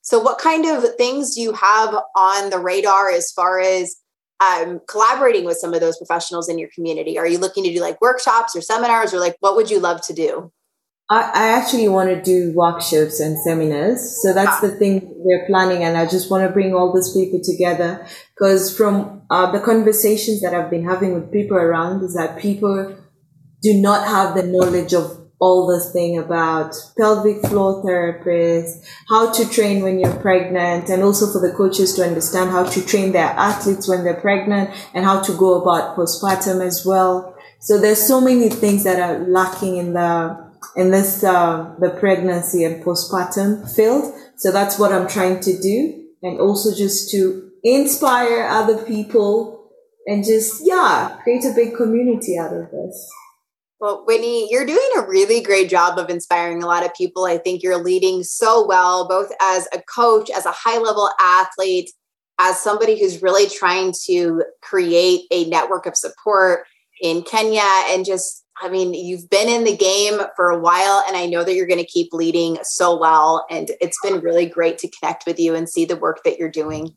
So 0.00 0.18
what 0.18 0.38
kind 0.38 0.66
of 0.66 0.84
things 0.96 1.34
do 1.34 1.42
you 1.42 1.52
have 1.52 1.94
on 2.16 2.50
the 2.50 2.58
radar 2.58 3.10
as 3.10 3.30
far 3.32 3.60
as 3.60 3.96
um, 4.40 4.80
collaborating 4.88 5.44
with 5.44 5.56
some 5.56 5.74
of 5.74 5.80
those 5.80 5.98
professionals 5.98 6.48
in 6.48 6.58
your 6.58 6.68
community? 6.74 7.18
Are 7.18 7.26
you 7.26 7.38
looking 7.38 7.64
to 7.64 7.72
do 7.72 7.80
like 7.80 8.00
workshops 8.00 8.54
or 8.54 8.60
seminars 8.60 9.12
or 9.12 9.18
like 9.18 9.36
what 9.40 9.56
would 9.56 9.70
you 9.70 9.80
love 9.80 10.00
to 10.02 10.12
do 10.12 10.52
I, 11.08 11.20
I 11.20 11.48
actually 11.48 11.88
want 11.88 12.10
to 12.10 12.20
do 12.20 12.52
workshops 12.54 13.20
and 13.20 13.38
seminars. 13.38 14.22
So 14.22 14.32
that's 14.32 14.60
the 14.60 14.70
thing 14.70 15.02
we're 15.04 15.46
planning. 15.46 15.84
And 15.84 15.96
I 15.96 16.06
just 16.06 16.30
want 16.30 16.46
to 16.46 16.52
bring 16.52 16.74
all 16.74 16.92
these 16.92 17.12
people 17.12 17.40
together 17.42 18.06
because 18.34 18.76
from 18.76 19.22
uh, 19.30 19.50
the 19.52 19.60
conversations 19.60 20.40
that 20.40 20.54
I've 20.54 20.70
been 20.70 20.84
having 20.84 21.14
with 21.14 21.32
people 21.32 21.56
around 21.56 22.02
is 22.02 22.14
that 22.14 22.38
people 22.38 22.96
do 23.62 23.74
not 23.74 24.06
have 24.06 24.34
the 24.34 24.42
knowledge 24.42 24.94
of 24.94 25.22
all 25.38 25.66
this 25.66 25.92
thing 25.92 26.18
about 26.18 26.74
pelvic 26.96 27.42
floor 27.42 27.84
therapists, 27.84 28.84
how 29.08 29.30
to 29.30 29.48
train 29.50 29.82
when 29.82 30.00
you're 30.00 30.20
pregnant, 30.20 30.88
and 30.88 31.02
also 31.02 31.30
for 31.30 31.46
the 31.46 31.54
coaches 31.54 31.94
to 31.94 32.02
understand 32.02 32.50
how 32.50 32.64
to 32.64 32.84
train 32.84 33.12
their 33.12 33.28
athletes 33.28 33.86
when 33.86 34.02
they're 34.02 34.20
pregnant 34.20 34.70
and 34.94 35.04
how 35.04 35.20
to 35.20 35.32
go 35.36 35.60
about 35.60 35.94
postpartum 35.96 36.64
as 36.64 36.86
well. 36.86 37.36
So 37.60 37.78
there's 37.78 38.00
so 38.00 38.20
many 38.20 38.48
things 38.48 38.84
that 38.84 38.98
are 38.98 39.26
lacking 39.28 39.76
in 39.76 39.92
the 39.92 40.45
in 40.76 40.90
this 40.90 41.24
uh, 41.24 41.74
the 41.80 41.90
pregnancy 41.90 42.64
and 42.64 42.84
postpartum 42.84 43.68
field. 43.74 44.14
So 44.36 44.52
that's 44.52 44.78
what 44.78 44.92
I'm 44.92 45.08
trying 45.08 45.40
to 45.40 45.58
do, 45.58 46.04
and 46.22 46.40
also 46.40 46.74
just 46.74 47.10
to 47.10 47.50
inspire 47.62 48.46
other 48.46 48.82
people 48.84 49.70
and 50.06 50.24
just 50.24 50.62
yeah 50.64 51.18
create 51.22 51.44
a 51.44 51.52
big 51.54 51.76
community 51.76 52.38
out 52.38 52.52
of 52.52 52.70
this. 52.70 53.12
Well, 53.78 54.04
Winnie, 54.06 54.50
you're 54.50 54.64
doing 54.64 54.90
a 54.96 55.06
really 55.06 55.42
great 55.42 55.68
job 55.68 55.98
of 55.98 56.08
inspiring 56.08 56.62
a 56.62 56.66
lot 56.66 56.84
of 56.84 56.94
people. 56.94 57.26
I 57.26 57.36
think 57.36 57.62
you're 57.62 57.82
leading 57.82 58.22
so 58.22 58.66
well, 58.66 59.06
both 59.06 59.30
as 59.40 59.68
a 59.72 59.82
coach, 59.82 60.30
as 60.30 60.46
a 60.46 60.52
high 60.52 60.78
level 60.78 61.10
athlete, 61.20 61.90
as 62.38 62.58
somebody 62.58 62.98
who's 62.98 63.22
really 63.22 63.48
trying 63.48 63.92
to 64.06 64.44
create 64.62 65.22
a 65.30 65.44
network 65.50 65.84
of 65.84 65.94
support 65.94 66.66
in 67.02 67.22
Kenya 67.22 67.60
and 67.88 68.06
just 68.06 68.45
I 68.60 68.68
mean, 68.68 68.94
you've 68.94 69.28
been 69.28 69.48
in 69.48 69.64
the 69.64 69.76
game 69.76 70.20
for 70.34 70.48
a 70.48 70.58
while, 70.58 71.04
and 71.06 71.16
I 71.16 71.26
know 71.26 71.44
that 71.44 71.54
you're 71.54 71.66
going 71.66 71.80
to 71.80 71.86
keep 71.86 72.12
leading 72.12 72.58
so 72.62 72.98
well. 72.98 73.44
And 73.50 73.70
it's 73.80 73.98
been 74.02 74.20
really 74.20 74.46
great 74.46 74.78
to 74.78 74.90
connect 74.90 75.26
with 75.26 75.38
you 75.38 75.54
and 75.54 75.68
see 75.68 75.84
the 75.84 75.96
work 75.96 76.22
that 76.24 76.38
you're 76.38 76.50
doing. 76.50 76.96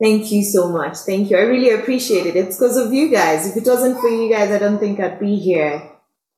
Thank 0.00 0.32
you 0.32 0.42
so 0.44 0.68
much. 0.68 0.98
Thank 0.98 1.30
you. 1.30 1.36
I 1.36 1.42
really 1.42 1.70
appreciate 1.70 2.26
it. 2.26 2.36
It's 2.36 2.56
because 2.56 2.76
of 2.76 2.92
you 2.92 3.10
guys. 3.10 3.46
If 3.46 3.62
it 3.62 3.68
wasn't 3.68 4.00
for 4.00 4.08
you 4.08 4.30
guys, 4.30 4.50
I 4.50 4.58
don't 4.58 4.78
think 4.78 5.00
I'd 5.00 5.20
be 5.20 5.36
here. 5.36 5.90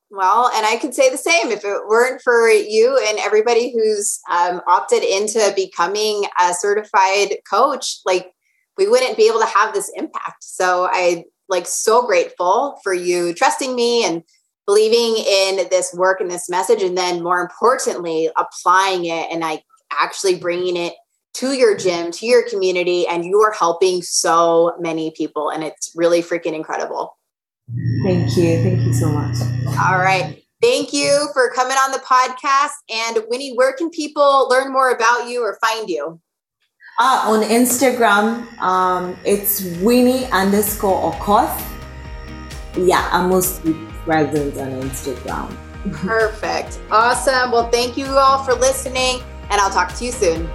Well, 0.09 0.51
and 0.53 0.65
I 0.65 0.77
could 0.77 0.93
say 0.93 1.09
the 1.09 1.17
same. 1.17 1.51
If 1.51 1.65
it 1.65 1.87
weren't 1.87 2.21
for 2.21 2.47
you 2.47 2.99
and 3.07 3.17
everybody 3.19 3.73
who's 3.73 4.19
um, 4.29 4.61
opted 4.67 5.01
into 5.01 5.51
becoming 5.55 6.25
a 6.39 6.53
certified 6.53 7.37
coach, 7.49 7.99
like 8.05 8.31
we 8.77 8.87
wouldn't 8.87 9.17
be 9.17 9.27
able 9.27 9.39
to 9.39 9.47
have 9.47 9.73
this 9.73 9.91
impact. 9.95 10.43
So 10.43 10.87
I 10.91 11.23
like 11.49 11.67
so 11.67 12.05
grateful 12.05 12.79
for 12.83 12.93
you 12.93 13.33
trusting 13.33 13.75
me 13.75 14.05
and 14.05 14.23
believing 14.65 15.23
in 15.25 15.67
this 15.69 15.93
work 15.93 16.21
and 16.21 16.31
this 16.31 16.49
message 16.49 16.81
and 16.81 16.97
then 16.97 17.21
more 17.21 17.41
importantly 17.41 18.29
applying 18.37 19.05
it 19.05 19.27
and 19.31 19.41
like 19.41 19.63
actually 19.91 20.35
bringing 20.35 20.77
it 20.77 20.93
to 21.33 21.53
your 21.53 21.75
gym 21.75 22.11
to 22.11 22.25
your 22.25 22.47
community 22.47 23.07
and 23.07 23.25
you 23.25 23.41
are 23.41 23.51
helping 23.51 24.01
so 24.01 24.73
many 24.79 25.11
people 25.11 25.49
and 25.49 25.63
it's 25.63 25.91
really 25.95 26.21
freaking 26.21 26.53
incredible. 26.53 27.17
Thank 28.03 28.37
you. 28.37 28.61
Thank 28.61 28.81
you 28.81 28.93
so 28.93 29.09
much. 29.09 29.35
All 29.79 29.97
right. 29.97 30.43
Thank 30.61 30.93
you 30.93 31.27
for 31.33 31.51
coming 31.51 31.75
on 31.75 31.91
the 31.91 31.97
podcast. 31.99 32.71
And 32.89 33.25
winnie 33.27 33.53
where 33.55 33.73
can 33.73 33.89
people 33.89 34.47
learn 34.49 34.71
more 34.71 34.91
about 34.91 35.27
you 35.27 35.41
or 35.41 35.57
find 35.59 35.89
you 35.89 36.21
uh, 36.99 37.23
on 37.27 37.41
Instagram, 37.43 38.45
um, 38.59 39.17
it's 39.25 39.63
Winnie 39.81 40.25
underscore 40.25 41.11
Okoth. 41.11 41.61
Yeah, 42.75 43.07
I'm 43.11 43.29
mostly 43.29 43.73
present 44.05 44.57
on 44.57 44.81
Instagram. 44.81 45.55
Perfect. 45.91 46.79
Awesome. 46.91 47.51
Well, 47.51 47.69
thank 47.71 47.97
you 47.97 48.05
all 48.05 48.43
for 48.43 48.53
listening, 48.53 49.21
and 49.49 49.59
I'll 49.59 49.71
talk 49.71 49.93
to 49.95 50.05
you 50.05 50.11
soon. 50.11 50.47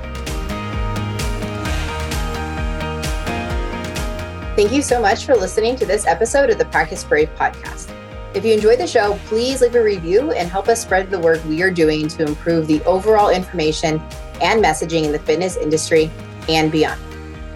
Thank 4.55 4.73
you 4.73 4.83
so 4.83 5.01
much 5.01 5.25
for 5.25 5.37
listening 5.37 5.77
to 5.77 5.87
this 5.87 6.07
episode 6.07 6.51
of 6.51 6.59
the 6.59 6.65
Practice 6.67 7.05
Brave 7.05 7.31
podcast. 7.37 7.95
If 8.35 8.45
you 8.45 8.53
enjoyed 8.53 8.79
the 8.79 8.87
show, 8.87 9.19
please 9.27 9.61
leave 9.61 9.75
a 9.75 9.83
review 9.83 10.33
and 10.33 10.49
help 10.49 10.69
us 10.69 10.83
spread 10.83 11.11
the 11.11 11.19
work 11.19 11.45
we 11.45 11.63
are 11.63 11.71
doing 11.71 12.09
to 12.09 12.25
improve 12.25 12.67
the 12.67 12.83
overall 12.85 13.31
information 13.31 14.01
and 14.41 14.63
messaging 14.63 15.05
in 15.05 15.13
the 15.13 15.19
fitness 15.19 15.57
industry 15.57 16.11
and 16.49 16.71
beyond. 16.73 17.01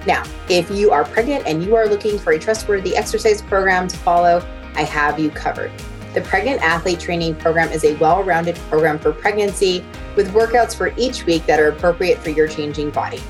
Now, 0.06 0.24
if 0.48 0.70
you 0.70 0.90
are 0.90 1.04
pregnant 1.04 1.46
and 1.46 1.62
you 1.62 1.76
are 1.76 1.86
looking 1.86 2.18
for 2.18 2.32
a 2.32 2.38
trustworthy 2.38 2.96
exercise 2.96 3.40
program 3.40 3.88
to 3.88 3.96
follow, 3.96 4.44
I 4.74 4.82
have 4.82 5.18
you 5.18 5.30
covered. 5.30 5.70
The 6.14 6.20
Pregnant 6.20 6.60
Athlete 6.60 7.00
Training 7.00 7.36
Program 7.36 7.70
is 7.70 7.84
a 7.84 7.94
well 7.96 8.22
rounded 8.22 8.56
program 8.68 8.98
for 8.98 9.12
pregnancy 9.12 9.84
with 10.14 10.32
workouts 10.34 10.76
for 10.76 10.92
each 10.98 11.24
week 11.24 11.46
that 11.46 11.58
are 11.58 11.68
appropriate 11.68 12.18
for 12.18 12.30
your 12.30 12.48
changing 12.48 12.90
body. 12.90 13.20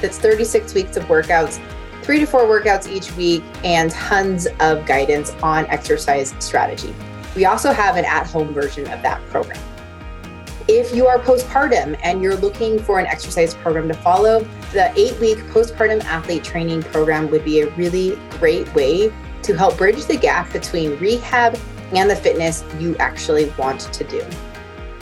That's 0.00 0.18
36 0.18 0.74
weeks 0.74 0.96
of 0.96 1.04
workouts, 1.04 1.62
three 2.02 2.18
to 2.18 2.26
four 2.26 2.42
workouts 2.42 2.90
each 2.90 3.14
week, 3.16 3.44
and 3.62 3.90
tons 3.90 4.48
of 4.58 4.84
guidance 4.84 5.30
on 5.42 5.66
exercise 5.66 6.34
strategy. 6.40 6.92
We 7.36 7.44
also 7.44 7.72
have 7.72 7.96
an 7.96 8.04
at 8.04 8.26
home 8.26 8.52
version 8.52 8.90
of 8.90 9.00
that 9.02 9.24
program. 9.28 9.60
If 10.66 10.94
you 10.94 11.06
are 11.06 11.18
postpartum 11.18 11.98
and 12.02 12.22
you're 12.22 12.36
looking 12.36 12.78
for 12.78 12.98
an 12.98 13.06
exercise 13.06 13.54
program 13.54 13.86
to 13.88 13.94
follow, 13.94 14.46
the 14.74 14.92
eight 14.98 15.18
week 15.20 15.38
postpartum 15.54 16.04
athlete 16.04 16.42
training 16.44 16.82
program 16.82 17.30
would 17.30 17.44
be 17.44 17.60
a 17.60 17.70
really 17.76 18.18
great 18.38 18.72
way 18.74 19.12
to 19.42 19.54
help 19.54 19.78
bridge 19.78 20.04
the 20.06 20.16
gap 20.16 20.52
between 20.52 20.98
rehab 20.98 21.56
and 21.94 22.10
the 22.10 22.16
fitness 22.16 22.64
you 22.78 22.96
actually 22.96 23.50
want 23.56 23.80
to 23.80 24.04
do. 24.04 24.22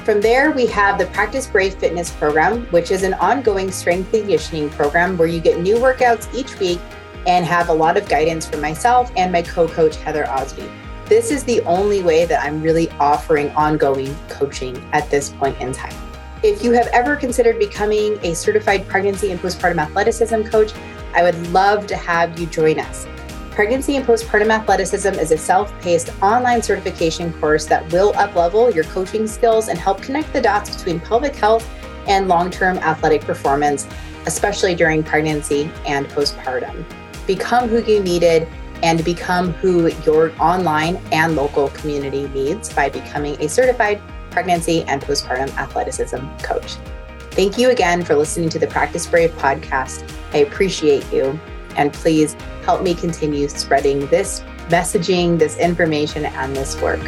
From 0.04 0.20
there, 0.20 0.50
we 0.50 0.66
have 0.66 0.98
the 0.98 1.06
Practice 1.06 1.46
Brave 1.46 1.74
Fitness 1.74 2.10
program, 2.10 2.66
which 2.66 2.90
is 2.90 3.02
an 3.02 3.14
ongoing 3.14 3.70
strength 3.70 4.10
conditioning 4.10 4.68
program 4.70 5.16
where 5.16 5.28
you 5.28 5.40
get 5.40 5.60
new 5.60 5.76
workouts 5.76 6.32
each 6.34 6.58
week 6.58 6.80
and 7.26 7.46
have 7.46 7.68
a 7.68 7.72
lot 7.72 7.96
of 7.96 8.08
guidance 8.08 8.46
from 8.46 8.60
myself 8.60 9.10
and 9.16 9.32
my 9.32 9.40
co 9.40 9.66
coach, 9.66 9.96
Heather 9.96 10.28
Osby. 10.28 10.68
This 11.06 11.30
is 11.30 11.44
the 11.44 11.62
only 11.62 12.02
way 12.02 12.26
that 12.26 12.44
I'm 12.44 12.60
really 12.60 12.90
offering 12.92 13.50
ongoing 13.52 14.14
coaching 14.28 14.76
at 14.92 15.08
this 15.08 15.30
point 15.30 15.58
in 15.60 15.72
time. 15.72 16.11
If 16.42 16.64
you 16.64 16.72
have 16.72 16.88
ever 16.88 17.14
considered 17.14 17.60
becoming 17.60 18.18
a 18.24 18.34
certified 18.34 18.88
pregnancy 18.88 19.30
and 19.30 19.38
postpartum 19.38 19.78
athleticism 19.78 20.42
coach, 20.42 20.72
I 21.14 21.22
would 21.22 21.36
love 21.52 21.86
to 21.86 21.96
have 21.96 22.36
you 22.36 22.46
join 22.46 22.80
us. 22.80 23.06
Pregnancy 23.52 23.94
and 23.94 24.04
Postpartum 24.04 24.50
Athleticism 24.50 25.12
is 25.20 25.30
a 25.30 25.38
self 25.38 25.78
paced 25.82 26.10
online 26.20 26.60
certification 26.60 27.32
course 27.34 27.66
that 27.66 27.88
will 27.92 28.12
uplevel 28.14 28.74
your 28.74 28.82
coaching 28.84 29.28
skills 29.28 29.68
and 29.68 29.78
help 29.78 30.02
connect 30.02 30.32
the 30.32 30.40
dots 30.40 30.74
between 30.74 30.98
pelvic 30.98 31.36
health 31.36 31.68
and 32.08 32.26
long 32.26 32.50
term 32.50 32.76
athletic 32.78 33.20
performance, 33.20 33.86
especially 34.26 34.74
during 34.74 35.04
pregnancy 35.04 35.70
and 35.86 36.08
postpartum. 36.08 36.84
Become 37.24 37.68
who 37.68 37.84
you 37.84 38.02
needed 38.02 38.48
and 38.82 39.04
become 39.04 39.52
who 39.52 39.92
your 40.04 40.32
online 40.40 40.96
and 41.12 41.36
local 41.36 41.68
community 41.68 42.26
needs 42.28 42.72
by 42.72 42.88
becoming 42.88 43.40
a 43.40 43.48
certified 43.48 44.02
pregnancy 44.32 44.82
and 44.84 45.02
postpartum 45.02 45.54
athleticism 45.56 46.26
coach. 46.42 46.76
Thank 47.32 47.56
you 47.58 47.70
again 47.70 48.04
for 48.04 48.14
listening 48.14 48.48
to 48.50 48.58
the 48.58 48.66
Practice 48.66 49.06
Brave 49.06 49.30
podcast. 49.32 50.10
I 50.34 50.38
appreciate 50.38 51.10
you. 51.12 51.38
And 51.76 51.92
please 51.92 52.34
help 52.64 52.82
me 52.82 52.94
continue 52.94 53.48
spreading 53.48 54.06
this 54.08 54.40
messaging, 54.68 55.38
this 55.38 55.56
information, 55.56 56.26
and 56.26 56.54
this 56.54 56.80
work. 56.80 57.00